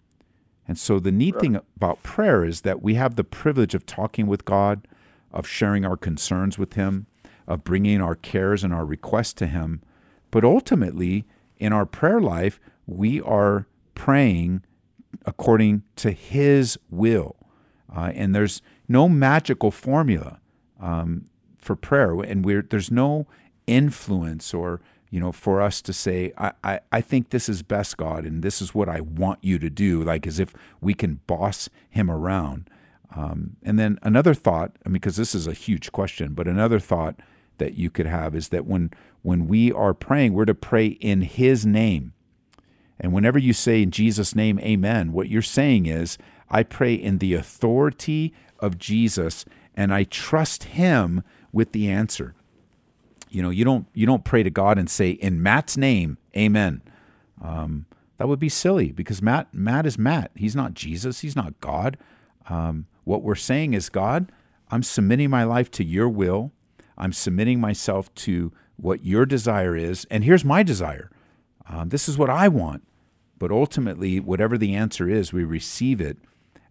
[0.68, 4.28] And so the neat thing about prayer is that we have the privilege of talking
[4.28, 4.87] with God,
[5.32, 7.06] of sharing our concerns with him,
[7.46, 9.82] of bringing our cares and our requests to him.
[10.30, 11.24] But ultimately,
[11.58, 14.62] in our prayer life, we are praying
[15.26, 17.36] according to his will.
[17.94, 20.40] Uh, and there's no magical formula
[20.80, 21.26] um,
[21.58, 23.26] for prayer, and there's no
[23.66, 27.96] influence or you know, for us to say, I, I, I think this is best,
[27.96, 31.20] God, and this is what I want you to do, like as if we can
[31.26, 32.70] boss him around.
[33.14, 36.79] Um, and then another thought, I mean, because this is a huge question, but another
[36.79, 37.16] thought
[37.59, 38.90] that you could have is that when
[39.23, 42.14] when we are praying, we're to pray in His name.
[42.99, 46.18] And whenever you say in Jesus' name, Amen, what you're saying is,
[46.51, 49.44] I pray in the authority of Jesus,
[49.75, 52.35] and I trust Him with the answer.
[53.29, 56.83] You know, you don't you don't pray to God and say in Matt's name, Amen.
[57.42, 57.87] Um,
[58.18, 60.31] that would be silly because Matt Matt is Matt.
[60.35, 61.20] He's not Jesus.
[61.20, 61.96] He's not God.
[62.50, 64.30] Um, what we're saying is, God,
[64.70, 66.52] I'm submitting my life to Your will.
[66.98, 71.10] I'm submitting myself to what Your desire is, and here's my desire.
[71.68, 72.82] Um, this is what I want.
[73.38, 76.18] But ultimately, whatever the answer is, we receive it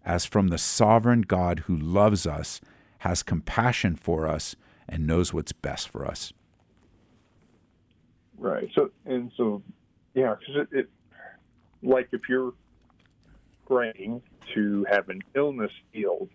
[0.04, 2.60] as from the sovereign God who loves us,
[2.98, 4.54] has compassion for us,
[4.88, 6.32] and knows what's best for us.
[8.38, 8.68] Right.
[8.74, 9.62] So and so,
[10.14, 10.90] yeah, because it, it,
[11.82, 12.52] like if you're
[13.70, 14.20] praying
[14.54, 16.28] to have an illness healed,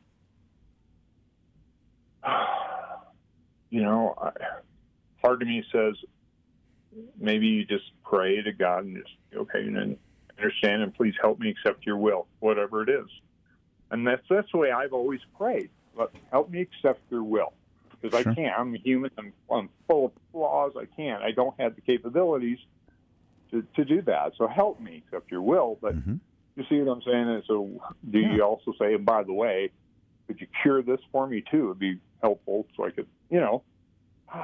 [3.70, 4.32] you know, I,
[5.22, 5.96] part of me says
[7.20, 9.98] maybe you just pray to God and just okay, and then
[10.38, 13.08] understand and please help me accept Your will, whatever it is.
[13.92, 15.70] And that's that's the way I've always prayed.
[15.96, 17.54] But help me accept Your will
[18.02, 18.32] because sure.
[18.32, 18.58] I can't.
[18.58, 19.12] I'm human.
[19.18, 20.74] I'm, I'm full of flaws.
[20.78, 21.22] I can't.
[21.22, 22.60] I don't have the capabilities
[23.52, 24.34] to, to do that.
[24.38, 25.78] So help me, accept your will.
[25.82, 26.16] But mm-hmm.
[26.56, 27.30] You see what I'm saying?
[27.30, 27.70] And so
[28.10, 28.36] do yeah.
[28.36, 29.72] you also say, and by the way,
[30.28, 31.66] could you cure this for me too?
[31.66, 33.64] It'd be helpful so I could, you know.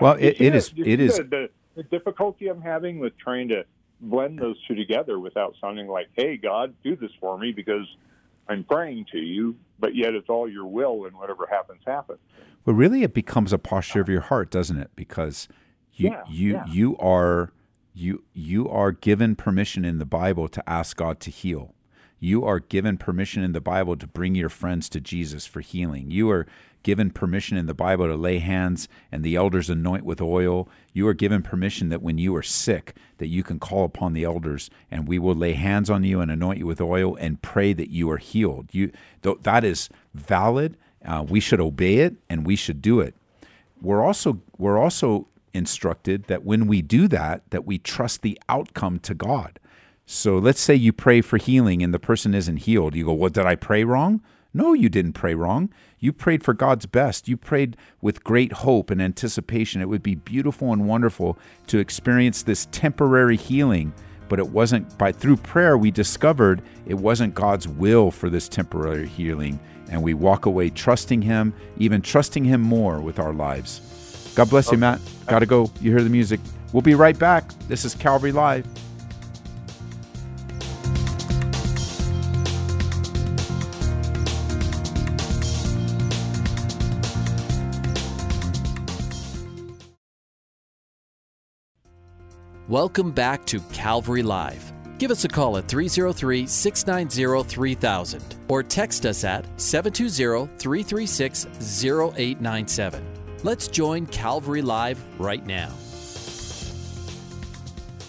[0.00, 0.72] Well, it, it is.
[0.76, 1.18] It is.
[1.18, 3.64] The, the difficulty I'm having with trying to
[4.00, 7.86] blend those two together without sounding like, "Hey, God, do this for me," because
[8.48, 12.18] I'm praying to you, but yet it's all your will, and whatever happens, happens.
[12.64, 14.90] Well, really, it becomes a posture of your heart, doesn't it?
[14.96, 15.48] Because
[15.92, 16.66] you yeah, you yeah.
[16.66, 17.52] you are
[17.94, 21.74] you you are given permission in the Bible to ask God to heal.
[22.18, 26.10] You are given permission in the Bible to bring your friends to Jesus for healing.
[26.10, 26.46] You are
[26.82, 30.68] given permission in the Bible to lay hands and the elders anoint with oil.
[30.92, 34.24] You are given permission that when you are sick that you can call upon the
[34.24, 37.72] elders and we will lay hands on you and anoint you with oil and pray
[37.72, 38.68] that you are healed.
[38.72, 38.90] You
[39.22, 43.14] that is valid uh, we should obey it and we should do it.
[43.80, 48.98] We're also we're also instructed that when we do that, that we trust the outcome
[49.00, 49.58] to God.
[50.06, 52.94] So let's say you pray for healing and the person isn't healed.
[52.94, 54.20] You go, "What did I pray wrong?"
[54.52, 55.70] No, you didn't pray wrong.
[55.98, 57.26] You prayed for God's best.
[57.26, 59.80] You prayed with great hope and anticipation.
[59.80, 61.38] It would be beautiful and wonderful
[61.68, 63.92] to experience this temporary healing,
[64.28, 69.08] but it wasn't by through prayer we discovered it wasn't God's will for this temporary
[69.08, 69.58] healing
[69.90, 73.80] and we walk away trusting Him, even trusting Him more with our lives.
[74.34, 75.00] God bless you, Matt.
[75.26, 75.70] Got to go.
[75.80, 76.40] You hear the music.
[76.72, 77.48] We'll be right back.
[77.68, 78.66] This is Calvary Live.
[92.68, 94.72] Welcome back to Calvary Live.
[94.98, 101.46] Give us a call at 303 690 3000 or text us at 720 336
[101.86, 103.13] 0897.
[103.44, 105.70] Let's join Calvary Live right now.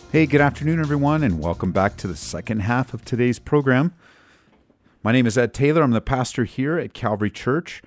[0.09, 3.93] Hey, good afternoon, everyone, and welcome back to the second half of today's program.
[5.03, 5.83] My name is Ed Taylor.
[5.83, 7.81] I'm the pastor here at Calvary Church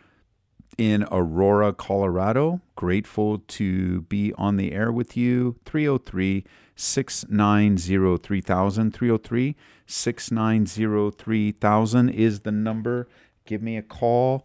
[0.76, 2.61] in Aurora, Colorado.
[2.76, 5.56] Grateful to be on the air with you.
[5.64, 6.44] 303
[6.76, 8.90] 690 3000.
[8.92, 9.56] 303
[9.87, 13.08] 690 3000 is the number.
[13.46, 14.44] Give me a call.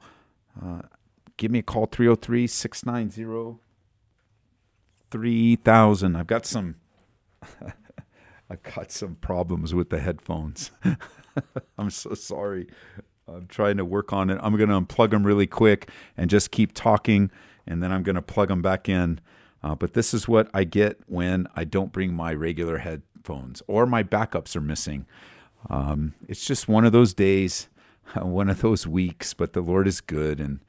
[0.64, 0.84] Uh,
[1.38, 3.60] give me a call 303 690
[5.12, 6.16] 3000.
[6.16, 6.76] I've got some.
[8.50, 10.72] I've got some problems with the headphones.
[11.78, 12.68] I'm so sorry.
[13.28, 14.40] I'm trying to work on it.
[14.42, 17.32] I'm going to unplug them really quick and just keep talking,
[17.66, 19.20] and then I'm going to plug them back in.
[19.64, 23.86] Uh, but this is what I get when I don't bring my regular headphones or
[23.86, 25.06] my backups are missing.
[25.70, 27.70] Um, it's just one of those days,
[28.22, 30.60] one of those weeks, but the Lord is good and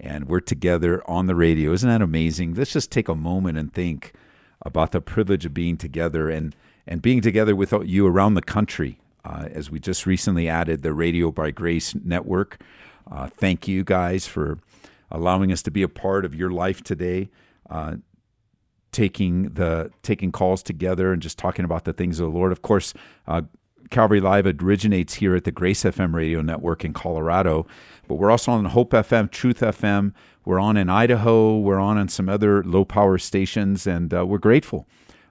[0.00, 1.72] and we're together on the radio.
[1.72, 2.54] Isn't that amazing?
[2.54, 4.12] Let's just take a moment and think
[4.62, 8.98] about the privilege of being together and and being together with you around the country.
[9.22, 12.58] Uh, as we just recently added the Radio by Grace network.
[13.10, 14.58] Uh, thank you guys for
[15.10, 17.28] allowing us to be a part of your life today.
[17.68, 17.96] Uh,
[18.92, 22.50] taking the taking calls together and just talking about the things of the Lord.
[22.50, 22.94] Of course,
[23.26, 23.42] uh,
[23.90, 27.66] Calvary Live originates here at the Grace FM radio network in Colorado,
[28.10, 30.12] but we're also on Hope FM, Truth FM.
[30.44, 31.56] We're on in Idaho.
[31.56, 34.88] We're on in some other low power stations, and uh, we're grateful.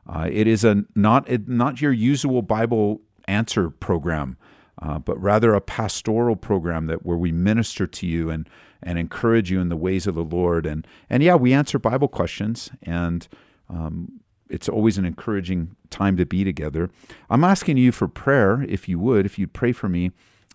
[0.07, 4.37] Uh, it is a not not your usual Bible answer program,
[4.81, 8.47] uh, but rather a pastoral program that where we minister to you and
[8.81, 10.65] and encourage you in the ways of the Lord.
[10.65, 13.27] And and yeah, we answer Bible questions and.
[13.67, 16.89] Um, it's always an encouraging time to be together.
[17.29, 20.09] I'm asking you for prayer, if you would, if you'd pray for me.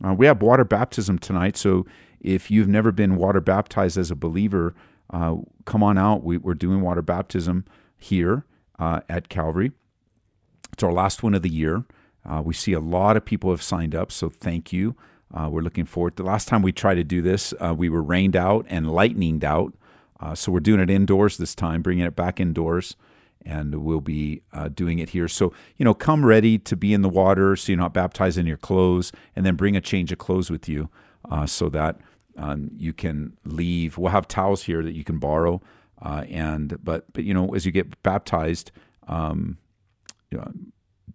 [0.04, 1.86] Uh, we have water baptism tonight, so
[2.24, 4.74] if you've never been water baptized as a believer,
[5.10, 6.24] uh, come on out.
[6.24, 7.64] We, are doing water baptism
[7.96, 8.44] here
[8.78, 9.72] uh, at Calvary.
[10.72, 11.84] It's our last one of the year.
[12.28, 14.96] Uh, we see a lot of people have signed up, so thank you.
[15.32, 16.16] Uh, we're looking forward.
[16.16, 19.44] The last time we tried to do this, uh, we were rained out and lightninged
[19.44, 19.74] out.
[20.34, 22.96] so we're doing it indoors this time, bringing it back indoors
[23.46, 25.28] and we'll be uh, doing it here.
[25.28, 28.46] So, you know, come ready to be in the water so you're not baptized in
[28.46, 30.88] your clothes, and then bring a change of clothes with you
[31.30, 31.98] uh, so that
[32.36, 33.98] um, you can leave.
[33.98, 35.60] We'll have towels here that you can borrow.
[36.00, 38.70] Uh, and but but you know as you get baptized,
[39.08, 39.58] um,
[40.30, 40.50] you know,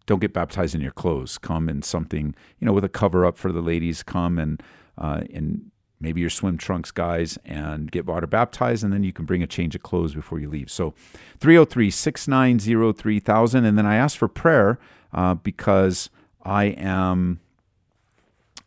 [0.06, 1.38] don't get baptized in your clothes.
[1.38, 4.04] Come in something you know with a cover up for the ladies.
[4.04, 4.64] Come and
[4.98, 9.26] uh, and maybe your swim trunks guys and get water baptized and then you can
[9.26, 10.94] bring a change of clothes before you leave so
[11.40, 14.80] 303-690-3000 and then i ask for prayer
[15.14, 16.10] uh, because
[16.44, 17.40] i am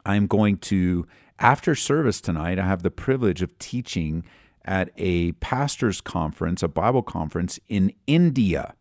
[0.05, 1.07] i'm going to
[1.43, 4.25] after service tonight i have the privilege of teaching
[4.65, 8.75] at a pastors conference a bible conference in india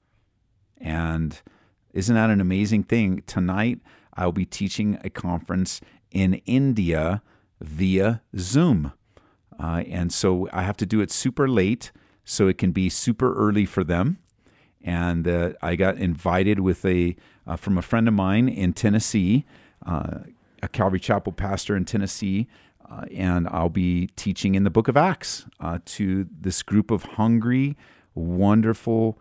[0.78, 1.42] and
[1.94, 3.80] isn't that an amazing thing tonight
[4.16, 7.22] i'll be teaching a conference in india
[7.62, 8.92] via Zoom.
[9.60, 11.92] Uh, and so I have to do it super late
[12.26, 14.18] so it can be super early for them.
[14.84, 19.46] And uh, I got invited with a uh, from a friend of mine in Tennessee,
[19.86, 20.20] uh,
[20.72, 22.48] Calvary Chapel pastor in Tennessee,
[22.90, 27.04] uh, and I'll be teaching in the Book of Acts uh, to this group of
[27.04, 27.78] hungry,
[28.16, 29.20] wonderful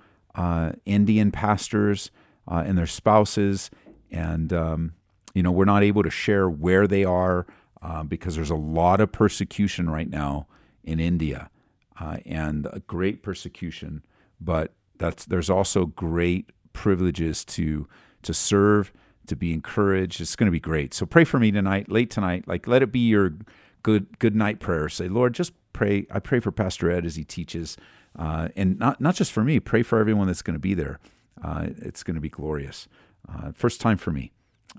[0.84, 2.10] Indian pastors
[2.46, 3.70] and their spouses.
[4.10, 4.92] And um,
[5.34, 7.46] you know, we're not able to share where they are
[7.82, 10.46] uh, because there's a lot of persecution right now
[10.82, 11.50] in India,
[11.98, 14.04] uh, and a great persecution.
[14.40, 17.88] But that's there's also great privileges to
[18.22, 18.92] to serve,
[19.30, 20.20] to be encouraged.
[20.20, 20.92] It's going to be great.
[20.94, 22.46] So pray for me tonight, late tonight.
[22.46, 23.34] Like let it be your
[23.82, 24.88] good good night prayer.
[24.88, 26.06] Say, Lord, just pray.
[26.10, 27.76] I pray for Pastor Ed as he teaches,
[28.18, 29.58] uh, and not not just for me.
[29.60, 31.00] Pray for everyone that's going to be there.
[31.42, 32.86] Uh, it's going to be glorious.
[33.28, 34.32] Uh, first time for me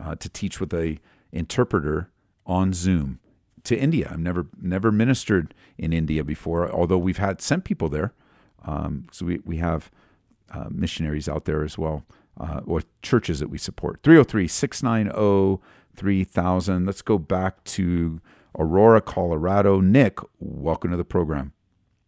[0.03, 0.99] uh, to teach with a
[1.31, 2.09] interpreter
[2.45, 3.19] on Zoom
[3.63, 4.09] to India.
[4.11, 8.13] I've never never ministered in India before, although we've had sent people there.
[8.63, 9.91] Um, so we we have
[10.51, 12.03] uh, missionaries out there as well,
[12.41, 14.01] uh, or churches that we support.
[14.03, 15.61] 303 690
[15.95, 16.85] 3000.
[16.85, 18.21] Let's go back to
[18.57, 19.79] Aurora, Colorado.
[19.79, 21.53] Nick, welcome to the program.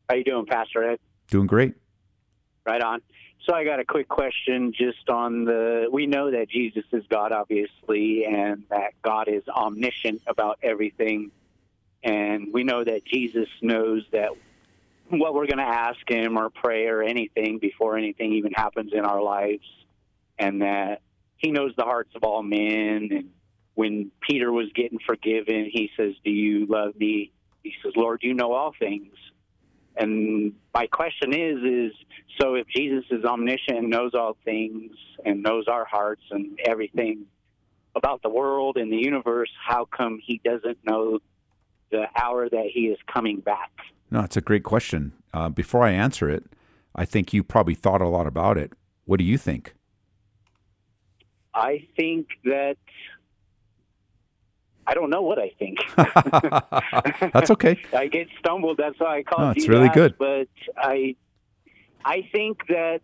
[0.09, 0.99] How you doing, Pastor Ed?
[1.27, 1.75] Doing great.
[2.65, 3.01] Right on.
[3.45, 5.87] So I got a quick question just on the.
[5.91, 11.31] We know that Jesus is God, obviously, and that God is omniscient about everything.
[12.03, 14.29] And we know that Jesus knows that
[15.09, 19.01] what we're going to ask Him or pray or anything before anything even happens in
[19.01, 19.65] our lives,
[20.37, 21.01] and that
[21.37, 23.09] He knows the hearts of all men.
[23.11, 23.29] And
[23.75, 27.31] when Peter was getting forgiven, He says, "Do you love me?"
[27.63, 29.15] He says, "Lord, you know all things."
[29.95, 31.91] And my question is, is
[32.41, 34.91] so if Jesus is omniscient and knows all things
[35.23, 37.25] and knows our hearts and everything
[37.95, 41.19] about the world and the universe, how come he doesn't know
[41.91, 43.71] the hour that he is coming back?
[44.09, 45.13] No, it's a great question.
[45.33, 46.43] Uh, before I answer it,
[46.95, 48.73] I think you probably thought a lot about it.
[49.05, 49.75] What do you think?
[51.53, 52.77] I think that
[54.85, 55.79] I don't know what I think.
[57.31, 57.81] that's okay.
[57.93, 58.77] I get stumbled.
[58.77, 59.57] That's why I call no, it.
[59.57, 60.17] It's really good.
[60.17, 61.15] But I,
[62.03, 63.01] I think that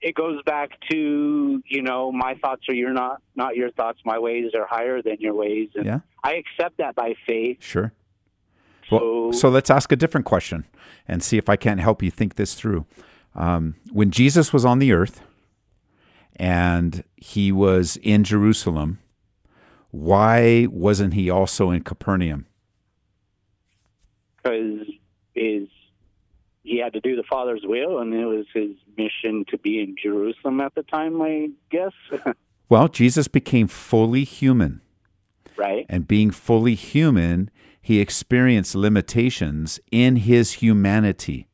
[0.00, 3.98] it goes back to you know my thoughts are your not not your thoughts.
[4.04, 6.00] My ways are higher than your ways, and yeah.
[6.22, 7.58] I accept that by faith.
[7.60, 7.92] Sure.
[8.88, 10.64] So, well, so let's ask a different question
[11.08, 12.86] and see if I can't help you think this through.
[13.34, 15.22] Um, when Jesus was on the earth,
[16.36, 18.98] and he was in Jerusalem,
[19.90, 22.46] why wasn't he also in Capernaum?
[24.36, 24.86] Because
[25.34, 25.68] is
[26.62, 29.94] he had to do the Father's will, and it was his mission to be in
[30.00, 31.22] Jerusalem at the time.
[31.22, 31.92] I guess.
[32.68, 34.80] well, Jesus became fully human.
[35.56, 35.86] Right.
[35.88, 41.48] And being fully human, he experienced limitations in his humanity.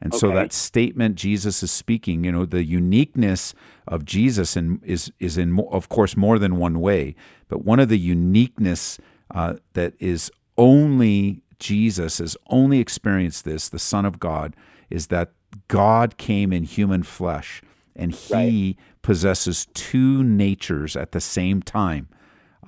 [0.00, 0.20] And okay.
[0.20, 3.54] so that statement Jesus is speaking, you know, the uniqueness
[3.86, 7.14] of Jesus in, is is in of course more than one way,
[7.48, 8.98] but one of the uniqueness
[9.32, 14.54] uh, that is only Jesus has only experienced this, the Son of God,
[14.90, 15.32] is that
[15.66, 17.60] God came in human flesh,
[17.96, 18.76] and He right.
[19.02, 22.08] possesses two natures at the same time.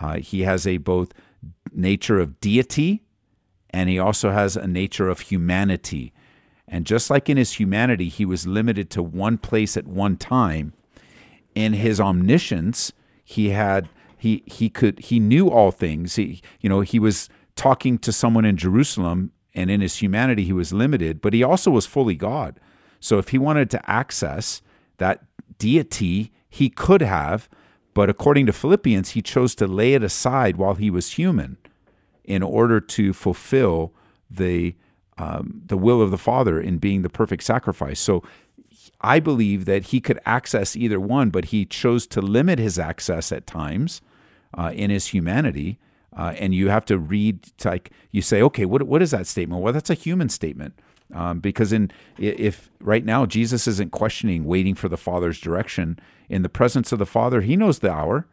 [0.00, 1.12] Uh, he has a both
[1.72, 3.02] nature of deity,
[3.70, 6.12] and he also has a nature of humanity.
[6.70, 10.72] And just like in his humanity, he was limited to one place at one time.
[11.54, 12.92] In his omniscience,
[13.24, 16.14] he had he he could he knew all things.
[16.14, 20.52] He you know he was talking to someone in Jerusalem, and in his humanity he
[20.52, 22.60] was limited, but he also was fully God.
[23.00, 24.62] So if he wanted to access
[24.98, 25.24] that
[25.58, 27.48] deity, he could have,
[27.94, 31.56] but according to Philippians, he chose to lay it aside while he was human
[32.24, 33.92] in order to fulfill
[34.30, 34.76] the
[35.20, 38.00] um, the will of the Father in being the perfect sacrifice.
[38.00, 38.22] So
[39.02, 43.30] I believe that he could access either one, but he chose to limit his access
[43.30, 44.00] at times
[44.56, 45.78] uh, in his humanity.
[46.16, 49.62] Uh, and you have to read, like you say, okay, what what is that statement?
[49.62, 50.74] Well, that's a human statement.
[51.12, 55.98] Um, because in if right now Jesus isn't questioning, waiting for the Father's direction
[56.28, 58.26] in the presence of the Father, He knows the hour.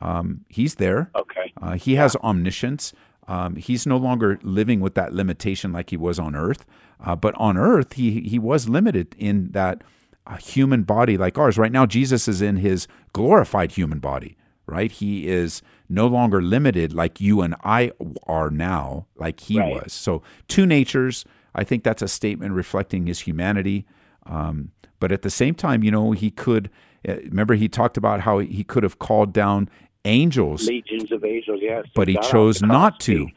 [0.00, 1.10] Um, he's there.
[1.16, 1.52] Okay.
[1.60, 2.02] Uh, he yeah.
[2.02, 2.92] has omniscience.
[3.28, 6.64] Um, he's no longer living with that limitation like he was on earth.
[7.04, 9.84] Uh, but on earth, he he was limited in that
[10.26, 11.58] uh, human body like ours.
[11.58, 14.36] Right now, Jesus is in his glorified human body.
[14.66, 17.92] Right, he is no longer limited like you and I
[18.26, 19.82] are now, like he right.
[19.82, 19.92] was.
[19.94, 21.24] So two natures.
[21.54, 23.86] I think that's a statement reflecting his humanity.
[24.26, 26.70] Um, but at the same time, you know, he could.
[27.08, 29.70] Uh, remember, he talked about how he could have called down
[30.08, 31.86] angels, legions of angels, yes.
[31.94, 33.28] But he chose not to.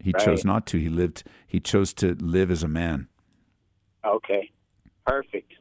[0.00, 0.24] He right.
[0.24, 0.78] chose not to.
[0.78, 1.24] He lived.
[1.46, 3.08] He chose to live as a man.
[4.04, 4.50] Okay,
[5.06, 5.52] perfect.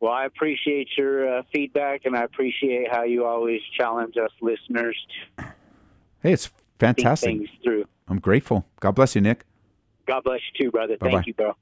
[0.00, 4.96] Well, I appreciate your uh, feedback, and I appreciate how you always challenge us listeners.
[5.38, 5.44] To
[6.22, 7.28] hey, it's fantastic.
[7.28, 7.84] things through.
[8.06, 8.64] I'm grateful.
[8.80, 9.44] God bless you, Nick.
[10.06, 10.96] God bless you too, brother.
[10.96, 11.12] Bye-bye.
[11.12, 11.54] Thank you, bro.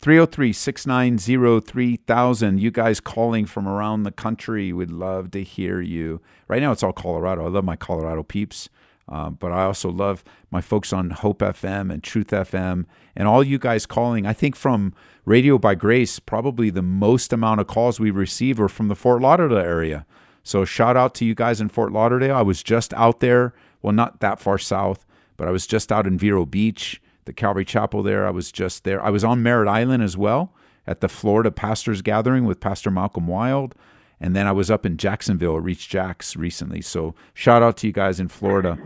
[0.00, 2.60] 303 690 3000.
[2.60, 4.72] You guys calling from around the country.
[4.72, 6.20] We'd love to hear you.
[6.46, 7.44] Right now, it's all Colorado.
[7.44, 8.68] I love my Colorado peeps.
[9.08, 12.84] Um, but I also love my folks on Hope FM and Truth FM
[13.16, 14.26] and all you guys calling.
[14.26, 14.92] I think from
[15.24, 19.22] Radio by Grace, probably the most amount of calls we receive are from the Fort
[19.22, 20.06] Lauderdale area.
[20.42, 22.36] So shout out to you guys in Fort Lauderdale.
[22.36, 26.06] I was just out there, well, not that far south, but I was just out
[26.06, 28.26] in Vero Beach the Calvary Chapel there.
[28.26, 29.04] I was just there.
[29.04, 30.54] I was on Merritt Island as well
[30.86, 33.74] at the Florida Pastors Gathering with Pastor Malcolm Wild.
[34.18, 36.80] And then I was up in Jacksonville, Reach Jacks recently.
[36.80, 38.78] So shout out to you guys in Florida.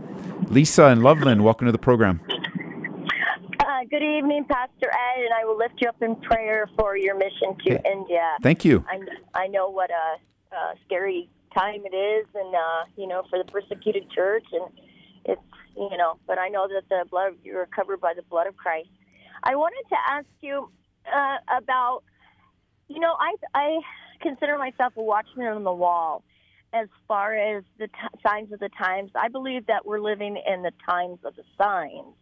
[0.49, 2.19] Lisa and Loveland, welcome to the program.
[3.61, 7.17] Uh, good evening, Pastor Ed, and I will lift you up in prayer for your
[7.17, 7.89] mission to okay.
[7.89, 8.35] India.
[8.43, 8.83] Thank you.
[8.89, 13.41] I, I know what a, a scary time it is, and uh, you know, for
[13.41, 14.65] the persecuted church, and
[15.23, 15.41] it's
[15.75, 18.89] you know, but I know that the blood you're covered by the blood of Christ.
[19.43, 20.69] I wanted to ask you
[21.05, 22.03] uh, about,
[22.87, 23.79] you know, I I
[24.21, 26.23] consider myself a watchman on the wall
[26.73, 29.11] as far as the t- signs of the times.
[29.15, 32.15] I believe that we're living in the times of the signs,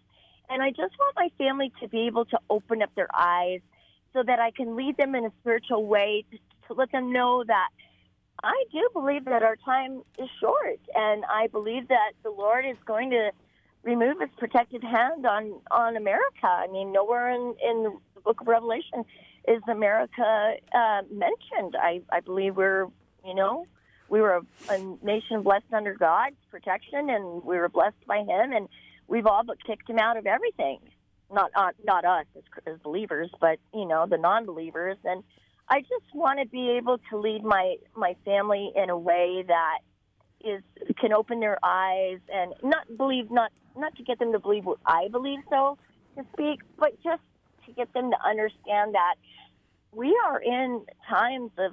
[0.50, 3.62] and I just want my family to be able to open up their eyes
[4.14, 6.38] so that I can lead them in a spiritual way to,
[6.68, 7.70] to let them know that
[8.44, 12.78] I do believe that our time is short, and I believe that the Lord is
[12.86, 13.32] going to
[13.84, 16.48] remove His protective hand on on America.
[16.48, 17.84] I mean, nowhere in in
[18.16, 19.06] the Book of Revelation
[19.48, 21.76] is America uh, mentioned.
[21.80, 22.88] I I believe we're
[23.26, 23.68] you know
[24.10, 28.54] we were a, a nation blessed under God's protection, and we were blessed by Him,
[28.54, 28.68] and
[29.08, 30.80] we've all but kicked Him out of everything.
[31.32, 35.24] Not not, not us as, as believers, but you know the non-believers and
[35.72, 39.80] I just want to be able to lead my my family in a way that
[40.42, 40.62] is
[41.00, 44.80] can open their eyes and not believe not not to get them to believe what
[44.86, 45.78] I believe so
[46.18, 47.22] to speak, but just
[47.66, 49.16] to get them to understand that
[49.94, 51.72] we are in times of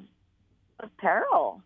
[0.78, 1.60] of peril.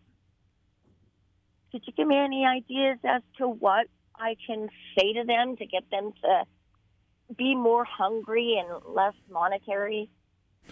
[1.71, 5.67] Could you give me any ideas as to what I can say to them to
[5.67, 6.45] get them to
[7.37, 10.09] be more hungry and less monetary?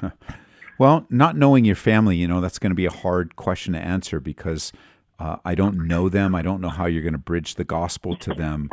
[0.78, 3.80] Well, not knowing your family, you know, that's going to be a hard question to
[3.80, 4.72] answer because
[5.20, 6.34] uh, I don't know them.
[6.34, 8.70] I don't know how you're going to bridge the gospel to them.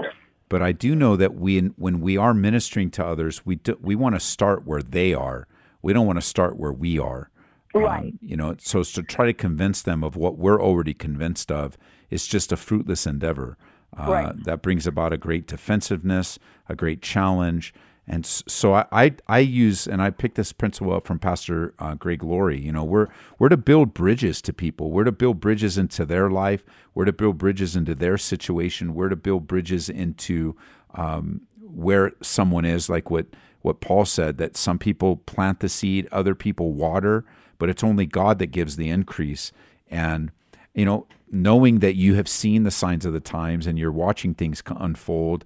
[0.49, 3.95] But I do know that we, when we are ministering to others, we do, we
[3.95, 5.47] want to start where they are.
[5.83, 7.31] We don't want to start where we are.
[7.75, 8.13] Right.
[8.13, 11.77] Um, you know, so to try to convince them of what we're already convinced of
[12.09, 13.59] is just a fruitless endeavor.
[13.97, 14.45] Uh, Right.
[14.45, 16.39] That brings about a great defensiveness,
[16.69, 17.75] a great challenge.
[18.11, 22.23] And so I, I, use, and I picked this principle up from Pastor uh, Greg
[22.23, 22.59] Laurie.
[22.59, 24.91] You know, we're, we're to build bridges to people.
[24.91, 26.65] We're to build bridges into their life.
[26.95, 28.95] We're to build bridges into their situation.
[28.95, 30.57] We're to build bridges into
[30.95, 33.27] um, where someone is, like what,
[33.61, 37.27] what Paul said, that some people plant the seed, other people water,
[37.59, 39.53] but it's only God that gives the increase.
[39.91, 40.33] And,
[40.73, 44.33] you know, knowing that you have seen the signs of the times and you're watching
[44.33, 45.45] things unfold,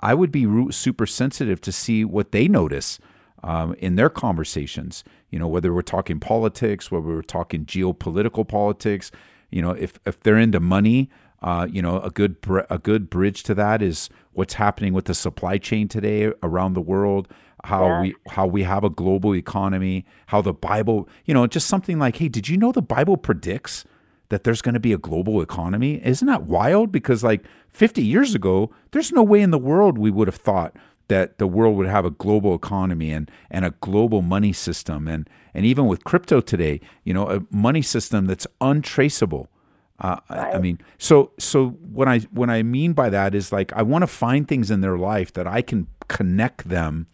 [0.00, 2.98] I would be super sensitive to see what they notice
[3.42, 5.02] um, in their conversations.
[5.30, 9.10] You know, whether we're talking politics, whether we're talking geopolitical politics.
[9.50, 11.10] You know, if if they're into money,
[11.42, 15.06] uh, you know, a good br- a good bridge to that is what's happening with
[15.06, 17.28] the supply chain today around the world.
[17.64, 18.00] How Yeah.
[18.02, 20.04] we how we have a global economy.
[20.26, 23.84] How the Bible, you know, just something like, hey, did you know the Bible predicts
[24.32, 26.00] that there's going to be a global economy.
[26.02, 26.90] Isn't that wild?
[26.90, 30.74] Because like 50 years ago, there's no way in the world we would have thought
[31.08, 35.06] that the world would have a global economy and, and a global money system.
[35.06, 39.50] And, and even with crypto today, you know, a money system that's untraceable.
[39.98, 41.68] Uh, I- I mean, so so
[41.98, 44.80] what I what I mean by that is like I want to find things in
[44.80, 47.06] their life that I can connect them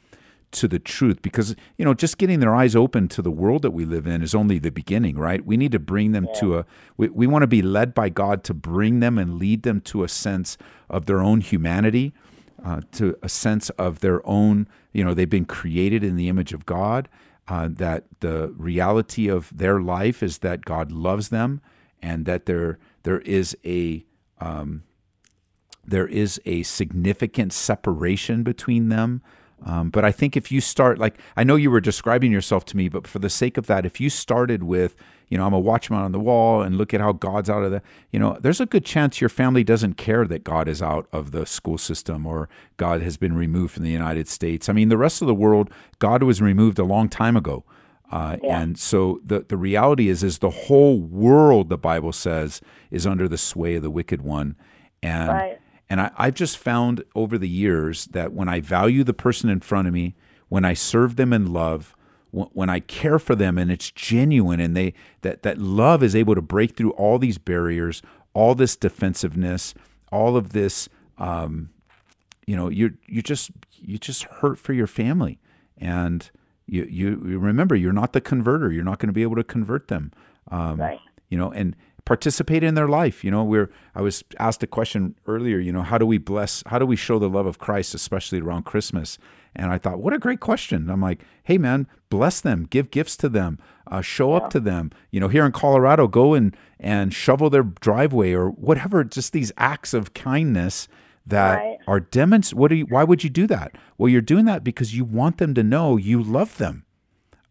[0.51, 3.71] to the truth because you know just getting their eyes open to the world that
[3.71, 6.65] we live in is only the beginning right we need to bring them to a
[6.97, 10.03] we, we want to be led by god to bring them and lead them to
[10.03, 10.57] a sense
[10.89, 12.15] of their own humanity
[12.65, 16.53] uh, to a sense of their own you know they've been created in the image
[16.53, 17.09] of god
[17.49, 21.61] uh, that the reality of their life is that god loves them
[22.01, 24.05] and that there there is a
[24.41, 24.83] um,
[25.89, 29.23] there is a significant separation between them.
[29.65, 32.77] Um, but I think if you start, like, I know you were describing yourself to
[32.77, 34.95] me, but for the sake of that, if you started with,
[35.29, 37.71] you know, I'm a watchman on the wall and look at how God's out of
[37.71, 37.83] the,
[38.13, 41.33] you know, there's a good chance your family doesn't care that God is out of
[41.33, 44.69] the school system or God has been removed from the United States.
[44.69, 47.65] I mean, the rest of the world, God was removed a long time ago.
[48.11, 53.07] Uh, And so the, the reality is, is the whole world, the Bible says, is
[53.07, 54.57] under the sway of the wicked one.
[55.03, 55.58] And Right.
[55.91, 59.61] And I, I've just found over the years that when I value the person in
[59.61, 60.15] front of me,
[60.49, 61.95] when I serve them in love,
[62.31, 66.15] wh- when I care for them and it's genuine and they that that love is
[66.15, 68.03] able to break through all these barriers,
[68.35, 69.75] all this defensiveness,
[70.13, 71.71] all of this um,
[72.47, 75.39] you know, you you just you just hurt for your family.
[75.77, 76.29] And
[76.67, 78.73] you, you, you remember you're not the converter.
[78.73, 80.13] You're not going to be able to convert them.
[80.51, 80.99] Um, Right.
[81.29, 83.25] You know, and participate in their life.
[83.25, 85.59] You know, we're I was asked a question earlier.
[85.59, 86.63] You know, how do we bless?
[86.67, 89.19] How do we show the love of Christ, especially around Christmas?
[89.57, 90.89] And I thought, what a great question.
[90.91, 94.91] I'm like, hey man, bless them, give gifts to them, uh, show up to them.
[95.11, 99.03] You know, here in Colorado, go and and shovel their driveway or whatever.
[99.05, 100.87] Just these acts of kindness
[101.27, 101.79] that Right.
[101.87, 102.55] are demonst.
[102.55, 102.87] What do you?
[102.87, 103.73] Why would you do that?
[103.99, 106.85] Well, you're doing that because you want them to know you love them.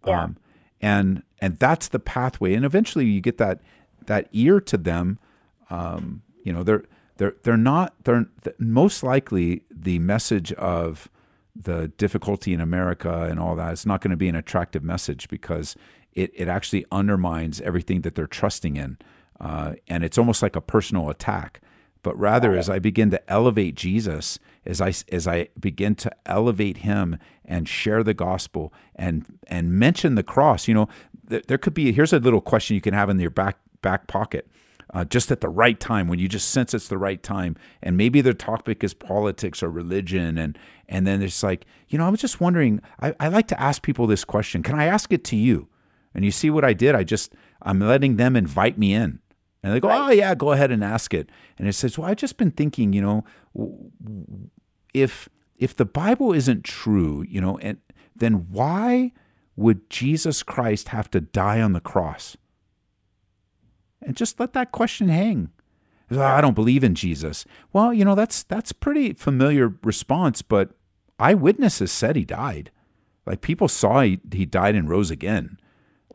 [0.06, 0.24] Yeah.
[0.24, 0.38] Um,
[0.82, 2.54] and and that's the pathway.
[2.54, 3.60] And eventually, you get that
[4.08, 5.20] that ear to them.
[5.70, 6.84] Um, you know, they're
[7.18, 11.10] they're they're not they're th- most likely the message of
[11.56, 15.28] the difficulty in America and all that is not going to be an attractive message
[15.28, 15.76] because
[16.14, 18.98] it it actually undermines everything that they're trusting in,
[19.40, 21.62] uh, and it's almost like a personal attack.
[22.04, 26.78] But rather, as I begin to elevate Jesus, as I as I begin to elevate
[26.78, 30.88] Him and share the gospel and and mention the cross, you know,
[31.28, 34.48] there could be here's a little question you can have in your back back pocket.
[34.94, 37.58] Uh, just at the right time when you just sense it's the right time.
[37.84, 40.38] And maybe the topic is politics or religion.
[40.38, 40.58] And
[40.88, 43.82] and then it's like you know i was just wondering I, I like to ask
[43.82, 44.64] people this question.
[44.64, 45.68] Can i ask it to you?
[46.14, 46.96] And you see what i did?
[46.96, 49.20] I just i'm letting them invite me in.
[49.62, 51.30] And they go oh yeah go ahead and ask it.
[51.58, 53.26] And it says well i've just been thinking you know
[54.94, 57.78] if if the bible isn't true you know and
[58.16, 59.12] then why
[59.56, 62.38] would jesus christ have to die on the cross
[64.08, 65.52] and just let that question hang.
[66.10, 67.46] "Oh, I don't believe in Jesus.
[67.74, 70.72] Well, you know that's that's pretty familiar response, but
[71.20, 72.72] eyewitnesses said he died.
[73.26, 75.60] Like people saw he, he died and rose again.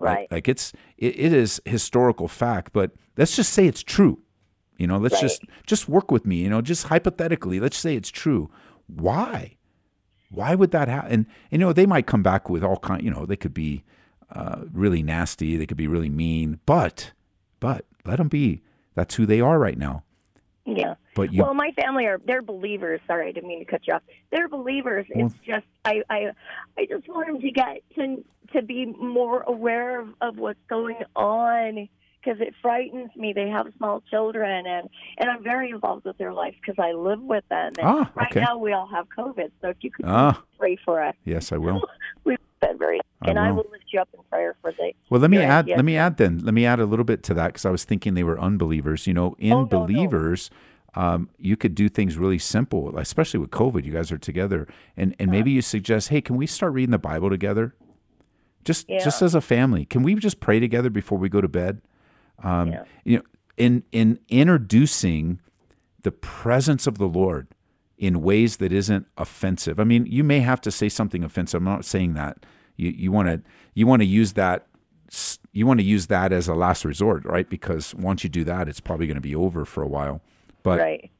[0.00, 0.30] Right.
[0.32, 4.22] Like, it's it, it is historical fact, but let's just say it's true.
[4.78, 6.36] You know, let's just just work with me.
[6.36, 8.50] You know, just hypothetically, let's say it's true.
[8.86, 9.56] Why?
[10.30, 11.12] Why would that happen?
[11.12, 13.02] And, and you know, they might come back with all kind.
[13.02, 13.84] You know, they could be
[14.30, 15.56] uh, really nasty.
[15.56, 16.58] They could be really mean.
[16.66, 17.12] But,
[17.62, 18.60] but let them be.
[18.96, 20.02] That's who they are right now.
[20.66, 20.94] Yeah.
[21.14, 23.00] But you, well, my family are they're believers.
[23.06, 24.02] Sorry, I didn't mean to cut you off.
[24.32, 25.06] They're believers.
[25.14, 26.30] Well- it's just I, I
[26.76, 30.98] I just want them to get to to be more aware of, of what's going
[31.16, 31.88] on
[32.24, 33.32] because it frightens me.
[33.32, 34.88] They have small children, and
[35.18, 37.72] and I'm very involved with their life because I live with them.
[37.78, 40.42] And Ah, right now we all have COVID, so if you could Ah.
[40.58, 41.82] pray for us, yes, I will.
[42.70, 43.00] we've.
[43.22, 43.58] I and I will.
[43.64, 44.92] will lift you up in prayer for the.
[45.10, 45.68] Well, let me add.
[45.68, 46.38] Let me add then.
[46.38, 49.06] Let me add a little bit to that because I was thinking they were unbelievers.
[49.06, 49.86] You know, in Oh, no, no.
[49.86, 50.50] believers,
[50.94, 53.84] um, you could do things really simple, especially with COVID.
[53.84, 56.98] You guys are together, and and maybe you suggest, hey, can we start reading the
[56.98, 57.74] Bible together?
[58.64, 58.98] Just Yeah.
[59.02, 61.80] just as a family, can we just pray together before we go to bed?
[62.42, 62.84] Um, Yeah.
[63.04, 63.22] You know,
[63.56, 65.40] in in introducing
[66.02, 67.46] the presence of the Lord
[68.02, 69.78] in ways that isn't offensive.
[69.78, 71.58] I mean, you may have to say something offensive.
[71.58, 72.44] I'm not saying that.
[72.76, 73.42] You you want to
[73.74, 74.66] you want to use that
[75.52, 77.48] you want to use that as a last resort, right?
[77.48, 80.20] Because once you do that, it's probably going to be over for a while.
[80.64, 81.10] But right.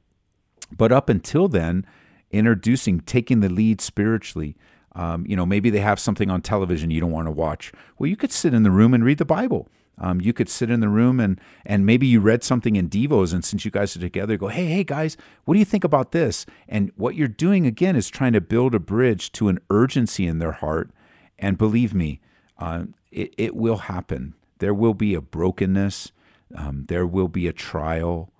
[0.76, 1.86] but up until then,
[2.32, 4.56] introducing, taking the lead spiritually.
[4.94, 7.72] Um, you know, maybe they have something on television you don't want to watch.
[7.96, 9.68] Well, you could sit in the room and read the Bible.
[9.98, 13.32] Um, you could sit in the room and and maybe you read something in Devos,
[13.32, 16.12] and since you guys are together, go, hey, hey, guys, what do you think about
[16.12, 16.46] this?
[16.68, 20.38] And what you're doing again is trying to build a bridge to an urgency in
[20.38, 20.90] their heart.
[21.38, 22.20] And believe me,
[22.58, 24.34] uh, it, it will happen.
[24.58, 26.12] There will be a brokenness.
[26.56, 28.32] Um, there will be a trial.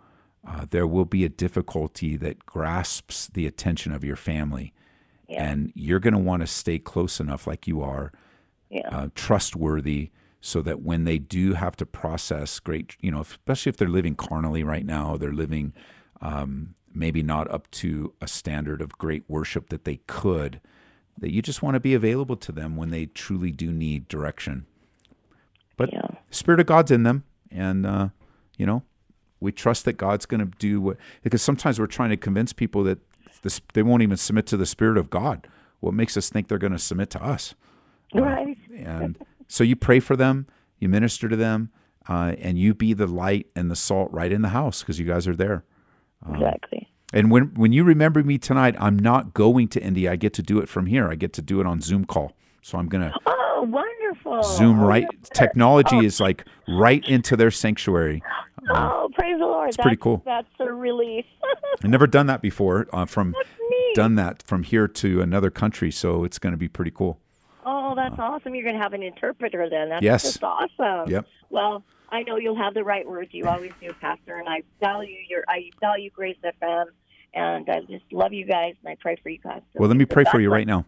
[0.46, 4.72] Uh, there will be a difficulty that grasps the attention of your family.
[5.28, 8.12] And you're going to want to stay close enough, like you are,
[8.70, 8.88] Yeah.
[8.90, 10.10] uh, trustworthy,
[10.44, 14.16] so that when they do have to process great, you know, especially if they're living
[14.16, 15.72] carnally right now, they're living
[16.20, 20.60] um, maybe not up to a standard of great worship that they could,
[21.16, 24.66] that you just want to be available to them when they truly do need direction.
[25.76, 26.08] But Yeah.
[26.30, 28.08] Spirit of God's in them, and uh,
[28.58, 28.82] you know,
[29.38, 30.96] we trust that God's going to do what.
[31.22, 32.98] Because sometimes we're trying to convince people that
[33.42, 35.46] this, they won't even submit to the Spirit of God.
[35.80, 37.54] What makes us think they're going to submit to us?
[38.14, 38.58] Right.
[38.76, 39.18] And
[39.52, 40.46] so you pray for them,
[40.78, 41.70] you minister to them,
[42.08, 45.04] uh, and you be the light and the salt right in the house because you
[45.04, 45.62] guys are there.
[46.26, 46.88] Exactly.
[47.12, 50.10] And when when you remember me tonight, I'm not going to India.
[50.10, 51.06] I get to do it from here.
[51.08, 52.32] I get to do it on Zoom call.
[52.62, 54.42] So I'm going to Oh, wonderful.
[54.42, 55.02] Zoom right.
[55.10, 58.22] that's- Technology oh, is like right into their sanctuary.
[58.70, 59.68] Oh, praise the Lord.
[59.68, 60.22] It's pretty cool.
[60.24, 61.26] That's a relief.
[61.84, 62.86] I've never done that before.
[62.92, 63.34] Uh, from
[63.94, 67.20] done that from here to another country, so it's going to be pretty cool.
[67.64, 68.54] Oh, that's awesome.
[68.54, 69.90] You're going to have an interpreter then.
[69.90, 70.22] That's Yes.
[70.22, 71.10] just awesome.
[71.10, 71.26] Yep.
[71.50, 73.30] Well, I know you'll have the right words.
[73.32, 76.86] You always do, Pastor, and I value your I value Grace FM,
[77.34, 79.62] and I just love you guys, and I pray for you guys.
[79.74, 80.84] Well, let me pray for you right now.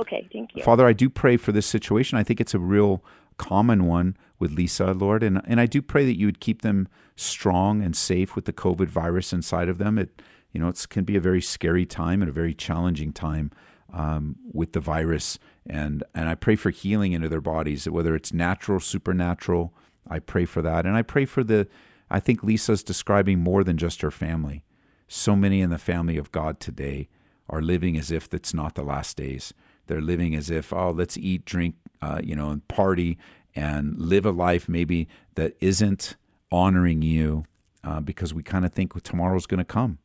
[0.00, 0.62] Okay, thank you.
[0.62, 2.18] Father, I do pray for this situation.
[2.18, 3.02] I think it's a real
[3.38, 6.88] common one with Lisa, Lord, and and I do pray that you would keep them
[7.16, 9.98] strong and safe with the COVID virus inside of them.
[9.98, 10.22] It
[10.52, 13.50] you know it can be a very scary time and a very challenging time
[13.92, 15.38] um, with the virus,
[15.68, 19.74] and and I pray for healing into their bodies, whether it's natural, supernatural.
[20.08, 21.68] I pray for that, and I pray for the.
[22.10, 24.64] I think Lisa's describing more than just her family.
[25.08, 27.08] So many in the family of God today
[27.50, 29.52] are living as if it's not the last days.
[29.86, 33.18] They're living as if, oh, let's eat, drink, uh, you know, and party
[33.56, 36.16] and live a life maybe that isn't
[36.52, 37.44] honoring you
[37.84, 39.98] uh, because we kind of think tomorrow's going to come.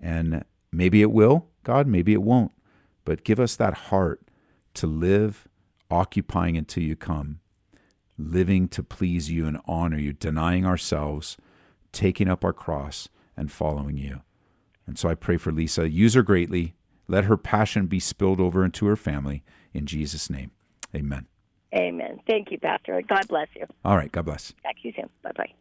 [0.00, 2.52] And maybe it will, God, maybe it won't.
[3.04, 4.20] But give us that heart
[4.74, 5.48] to live
[5.90, 7.40] occupying until you come,
[8.18, 11.36] living to please you and honor you, denying ourselves,
[11.92, 14.22] taking up our cross, and following you.
[14.86, 15.88] And so I pray for Lisa.
[15.88, 16.74] Use her greatly.
[17.08, 19.42] Let her passion be spilled over into her family.
[19.72, 20.50] In Jesus' name,
[20.94, 21.26] amen.
[21.74, 22.20] Amen.
[22.28, 23.02] Thank you, Pastor.
[23.08, 23.66] God bless you.
[23.84, 24.12] All right.
[24.12, 24.52] God bless.
[24.62, 25.10] Back to you soon.
[25.22, 25.52] Bye bye.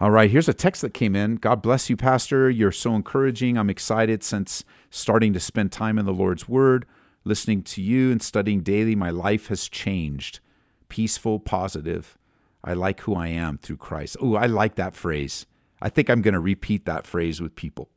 [0.00, 0.30] All right.
[0.30, 1.36] Here's a text that came in.
[1.36, 2.50] God bless you, Pastor.
[2.50, 3.56] You're so encouraging.
[3.56, 6.84] I'm excited since starting to spend time in the Lord's Word,
[7.24, 8.94] listening to you and studying daily.
[8.94, 10.40] My life has changed.
[10.88, 12.18] Peaceful, positive.
[12.64, 14.16] I like who I am through Christ.
[14.20, 15.46] Oh, I like that phrase.
[15.80, 17.88] I think I'm going to repeat that phrase with people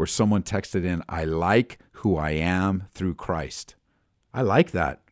[0.00, 3.74] where someone texted in, I like who I am through Christ.
[4.32, 5.02] I like that.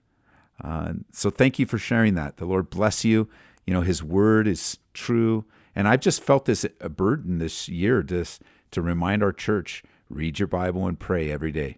[0.65, 2.39] Uh, so thank you for sharing that.
[2.39, 3.29] The Lord bless you.
[3.67, 5.45] You know, His word is true.
[5.75, 10.39] And I've just felt this a burden this year just to remind our church read
[10.39, 11.77] your Bible and pray every day.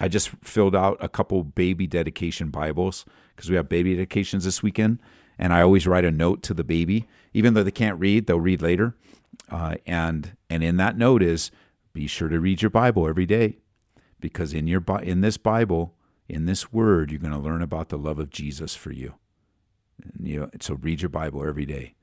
[0.00, 4.62] I just filled out a couple baby dedication Bibles because we have baby dedications this
[4.62, 4.98] weekend.
[5.38, 8.40] And I always write a note to the baby, even though they can't read, they'll
[8.40, 8.96] read later.
[9.50, 11.50] Uh, and and in that note is
[11.92, 13.58] be sure to read your Bible every day,
[14.20, 15.94] because in your in this Bible,
[16.28, 19.14] in this Word, you're going to learn about the love of Jesus for you.
[20.02, 21.94] And, you know, so read your Bible every day.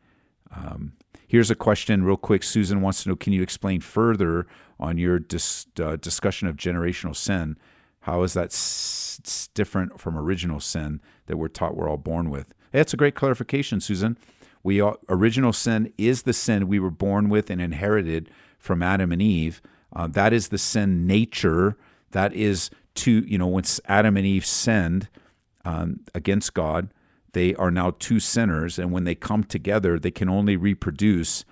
[0.56, 0.94] Um,
[1.28, 2.44] here's a question, real quick.
[2.44, 4.46] Susan wants to know: Can you explain further
[4.80, 7.58] on your dis, uh, discussion of generational sin?
[8.02, 12.54] How is that s- different from original sin that we're taught we're all born with?
[12.72, 14.18] That's a great clarification, Susan.
[14.64, 18.30] We are, original sin is the sin we were born with and inherited
[18.60, 19.62] from Adam and Eve.
[19.94, 21.78] Uh, that is the sin nature.
[22.12, 25.10] That is to you know when Adam and Eve sinned
[25.66, 26.94] um, against God,
[27.34, 31.46] they are now two sinners, and when they come together, they can only reproduce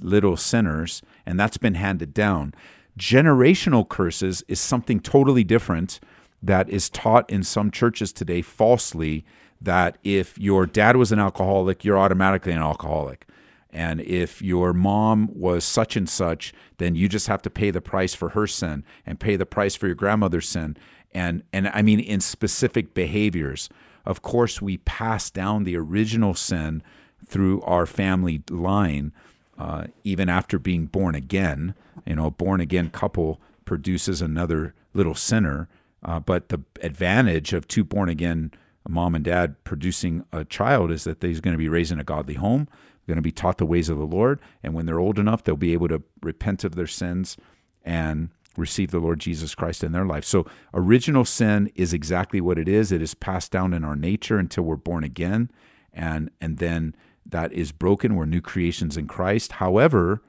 [0.00, 2.54] little sinners, and that's been handed down.
[2.98, 6.00] Generational curses is something totally different
[6.42, 9.24] that is taught in some churches today falsely
[9.60, 13.26] that if your dad was an alcoholic, you're automatically an alcoholic.
[13.70, 17.80] And if your mom was such and such, then you just have to pay the
[17.80, 20.76] price for her sin and pay the price for your grandmother's sin.
[21.12, 23.68] And and I mean in specific behaviors.
[24.04, 26.82] Of course, we pass down the original sin
[27.26, 29.12] through our family line,
[29.58, 31.74] uh, even after being born again.
[32.06, 35.68] You know, a born again couple produces another little sinner.
[36.02, 38.52] Uh, but the advantage of two born again
[38.88, 42.04] mom and dad producing a child is that they're going to be raised in a
[42.04, 42.66] godly home,
[43.06, 45.56] going to be taught the ways of the Lord, and when they're old enough, they'll
[45.56, 47.36] be able to repent of their sins
[47.84, 50.24] and receive the Lord Jesus Christ in their life.
[50.24, 52.90] So, original sin is exactly what it is.
[52.90, 55.50] It is passed down in our nature until we're born again,
[55.92, 56.94] and and then
[57.28, 58.14] that is broken.
[58.14, 59.52] We're new creations in Christ.
[59.52, 60.22] However,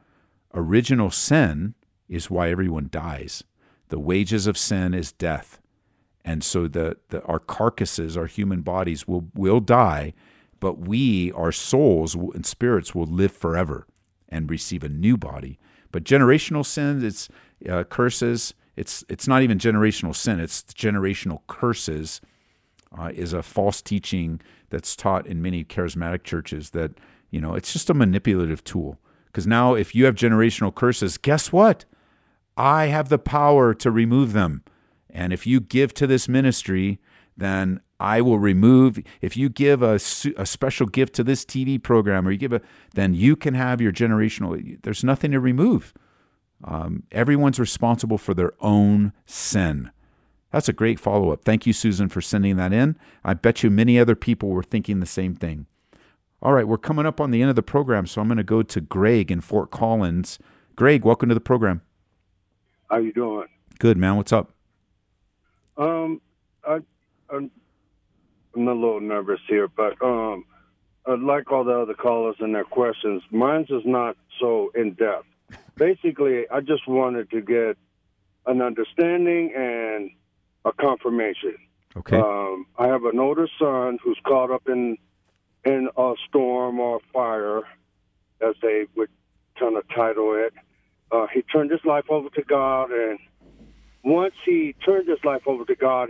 [0.53, 1.75] original sin
[2.07, 3.43] is why everyone dies.
[3.89, 5.59] The wages of sin is death.
[6.25, 10.13] And so the, the our carcasses, our human bodies will will die,
[10.59, 13.87] but we, our souls and spirits will live forever
[14.27, 15.57] and receive a new body.
[15.91, 17.29] But generational sin, it's
[17.67, 18.53] uh, curses.
[18.75, 20.39] It's it's not even generational sin.
[20.39, 22.21] It's generational curses.
[22.97, 26.91] Uh, is a false teaching that's taught in many charismatic churches that
[27.29, 28.99] you know it's just a manipulative tool.
[29.27, 31.85] Because now, if you have generational curses, guess what?
[32.57, 34.63] I have the power to remove them.
[35.09, 36.99] And if you give to this ministry,
[37.37, 38.99] then I will remove.
[39.21, 39.95] If you give a,
[40.37, 42.61] a special gift to this TV program, or you give a,
[42.93, 44.81] then you can have your generational.
[44.81, 45.93] There's nothing to remove.
[46.63, 49.91] Um, everyone's responsible for their own sin.
[50.51, 51.43] That's a great follow up.
[51.43, 52.97] Thank you, Susan, for sending that in.
[53.23, 55.67] I bet you many other people were thinking the same thing.
[56.41, 58.43] All right, we're coming up on the end of the program, so I'm going to
[58.43, 60.39] go to Greg in Fort Collins.
[60.75, 61.81] Greg, welcome to the program.
[62.89, 63.47] How you doing?
[63.77, 64.15] Good, man.
[64.15, 64.51] What's up?
[65.77, 66.21] Um,
[66.65, 66.79] I,
[67.29, 67.51] I'm,
[68.55, 70.45] I'm a little nervous here, but um,
[71.05, 75.27] like all the other callers and their questions, mine's is not so in depth.
[75.75, 77.77] Basically, I just wanted to get
[78.45, 80.11] an understanding and
[80.65, 81.55] a confirmation.
[81.95, 82.17] Okay.
[82.17, 84.97] Um, I have an older son who's caught up in
[85.65, 87.63] in a storm or fire,
[88.41, 89.09] as they would
[89.59, 90.53] kind of title it.
[91.11, 93.19] Uh, he turned his life over to God, and
[94.03, 96.09] once he turned his life over to God,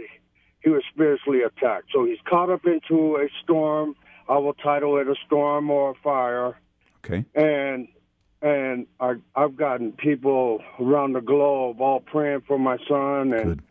[0.62, 1.88] he was spiritually attacked.
[1.94, 3.96] So he's caught up into a storm.
[4.28, 6.60] I will title it a storm or a fire.
[7.06, 7.26] Okay.
[7.34, 7.88] And
[8.42, 13.64] and I, I've gotten people around the globe all praying for my son and Good.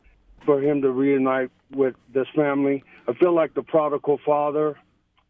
[0.44, 2.82] For him to reunite with this family.
[3.06, 4.76] I feel like the prodigal father,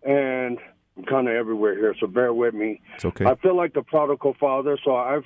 [0.03, 0.59] and
[0.97, 2.81] I'm kind of everywhere here, so bear with me.
[2.95, 3.25] It's okay.
[3.25, 5.25] I feel like the prodigal father, so I've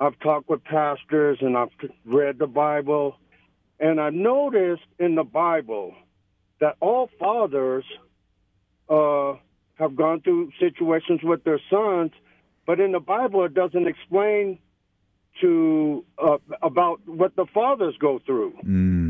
[0.00, 1.70] I've talked with pastors and I've
[2.04, 3.16] read the Bible,
[3.78, 5.94] and I noticed in the Bible
[6.60, 7.84] that all fathers
[8.88, 9.34] uh,
[9.74, 12.10] have gone through situations with their sons,
[12.66, 14.58] but in the Bible it doesn't explain
[15.40, 18.54] to uh, about what the fathers go through.
[18.64, 19.03] Mm.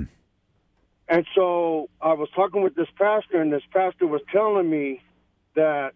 [1.09, 5.03] And so I was talking with this pastor, and this pastor was telling me
[5.55, 5.93] that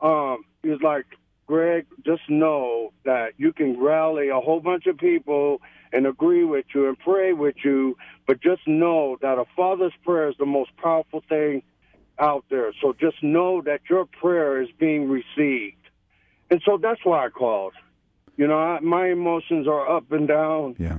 [0.00, 1.06] um, he was like,
[1.46, 5.60] Greg, just know that you can rally a whole bunch of people
[5.92, 10.28] and agree with you and pray with you, but just know that a father's prayer
[10.28, 11.62] is the most powerful thing
[12.18, 12.72] out there.
[12.80, 15.76] So just know that your prayer is being received.
[16.50, 17.74] And so that's why I called.
[18.36, 20.76] You know, I, my emotions are up and down.
[20.78, 20.98] Yeah.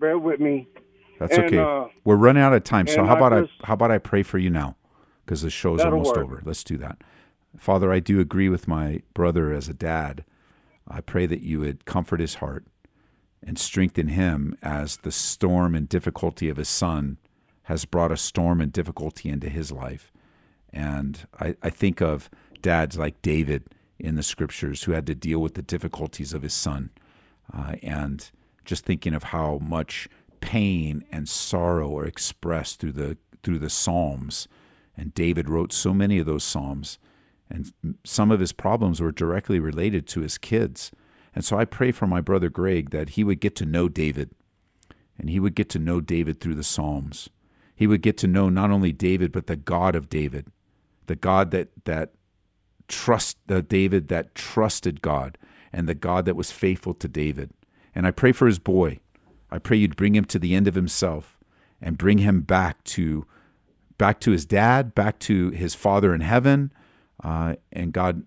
[0.00, 0.66] Bear with me.
[1.18, 1.58] That's And, okay.
[1.58, 2.86] uh, We're running out of time.
[2.86, 4.76] So how I about I, how about I pray for you now?
[5.24, 6.24] Because the show's almost work.
[6.24, 6.42] over.
[6.44, 6.98] Let's do that.
[7.58, 10.24] Father, I do agree with my brother as a dad.
[10.86, 12.64] I pray that you would comfort his heart
[13.42, 17.18] and strengthen him as the storm and difficulty of his son
[17.64, 20.12] has brought a storm and difficulty into his life.
[20.72, 22.30] And I, I think of
[22.62, 23.64] dads like David
[23.98, 26.90] in the scriptures who had to deal with the difficulties of his son.
[27.52, 28.30] Uh, and
[28.64, 30.08] just thinking of how much
[30.40, 34.48] pain and sorrow are expressed through the through the Psalms
[34.96, 36.98] And David wrote so many of those Psalms.
[37.48, 37.72] And
[38.04, 40.90] some of his problems were directly related to his kids.
[41.32, 44.30] And so I pray for my brother Greg that he would get to know David.
[45.16, 47.28] And he would get to know David through the Psalms.
[47.76, 50.48] He would get to know not only David, but the God of David,
[51.06, 52.14] the God that, that
[52.88, 55.38] trust the David that trusted God
[55.72, 57.50] and the God that was faithful to David.
[57.94, 58.98] And I pray for his boy.
[59.56, 61.38] I pray you'd bring him to the end of himself
[61.80, 63.26] and bring him back to
[63.96, 66.70] back to his dad, back to his father in heaven.
[67.24, 68.24] Uh, and God,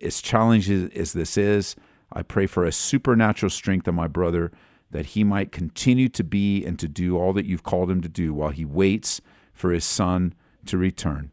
[0.00, 1.74] as challenging as this is,
[2.12, 4.52] I pray for a supernatural strength of my brother
[4.92, 8.08] that he might continue to be and to do all that you've called him to
[8.08, 9.20] do while he waits
[9.52, 10.34] for his son
[10.66, 11.32] to return.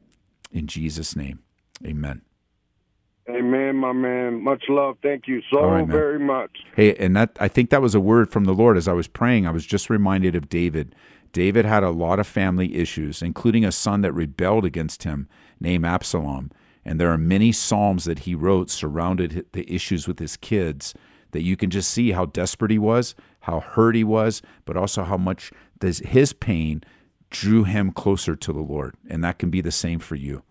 [0.52, 1.44] In Jesus' name,
[1.86, 2.22] amen.
[3.30, 4.42] Amen, my man.
[4.42, 4.98] Much love.
[5.02, 6.52] Thank you so right, very much.
[6.76, 9.08] Hey, and that I think that was a word from the Lord as I was
[9.08, 9.46] praying.
[9.46, 10.96] I was just reminded of David.
[11.34, 15.28] David had a lot of family issues, including a son that rebelled against him
[15.60, 16.52] named Absalom.
[16.86, 20.94] And there are many psalms that he wrote surrounded the issues with his kids
[21.32, 25.04] that you can just see how desperate he was, how hurt he was, but also
[25.04, 25.52] how much
[25.82, 26.82] his pain
[27.30, 28.96] drew him closer to the Lord.
[29.10, 30.44] And that can be the same for you.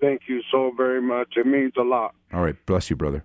[0.00, 1.34] Thank you so very much.
[1.36, 2.14] It means a lot.
[2.32, 2.54] All right.
[2.66, 3.24] Bless you, brother.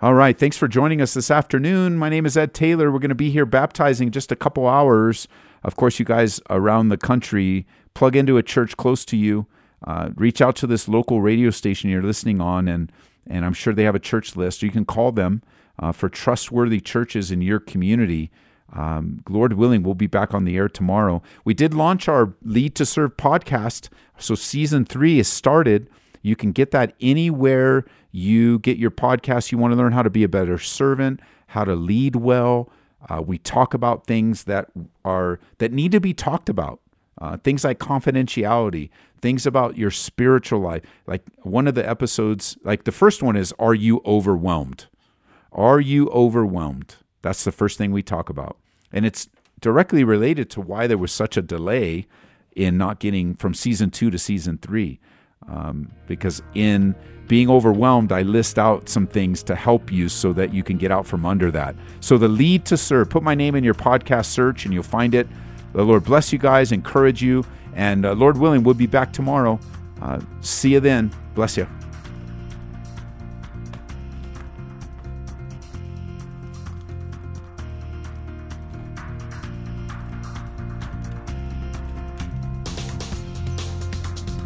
[0.00, 0.36] All right.
[0.36, 1.96] Thanks for joining us this afternoon.
[1.96, 2.90] My name is Ed Taylor.
[2.90, 5.28] We're going to be here baptizing just a couple hours.
[5.62, 9.46] Of course, you guys around the country, plug into a church close to you.
[9.84, 12.92] Uh, reach out to this local radio station you're listening on, and
[13.26, 14.62] and I'm sure they have a church list.
[14.62, 15.42] You can call them
[15.78, 18.30] uh, for trustworthy churches in your community.
[18.72, 21.22] Um, Lord willing, we'll be back on the air tomorrow.
[21.44, 23.88] We did launch our Lead to Serve podcast.
[24.18, 25.88] So season three is started.
[26.22, 29.50] You can get that anywhere you get your podcast.
[29.50, 32.70] You want to learn how to be a better servant, how to lead well.
[33.08, 34.70] Uh, we talk about things that
[35.04, 36.80] are that need to be talked about.
[37.20, 40.82] Uh, things like confidentiality, things about your spiritual life.
[41.06, 44.86] Like one of the episodes, like the first one is, Are you overwhelmed?
[45.52, 46.96] Are you overwhelmed?
[47.22, 48.56] That's the first thing we talk about.
[48.92, 49.28] And it's
[49.60, 52.06] directly related to why there was such a delay
[52.54, 55.00] in not getting from season two to season three.
[55.48, 56.94] Um, because in
[57.26, 60.90] being overwhelmed, I list out some things to help you so that you can get
[60.90, 61.74] out from under that.
[62.00, 65.14] So, the lead to serve, put my name in your podcast search and you'll find
[65.14, 65.26] it.
[65.72, 69.58] The Lord bless you guys, encourage you, and uh, Lord willing, we'll be back tomorrow.
[70.00, 71.10] Uh, see you then.
[71.34, 71.66] Bless you.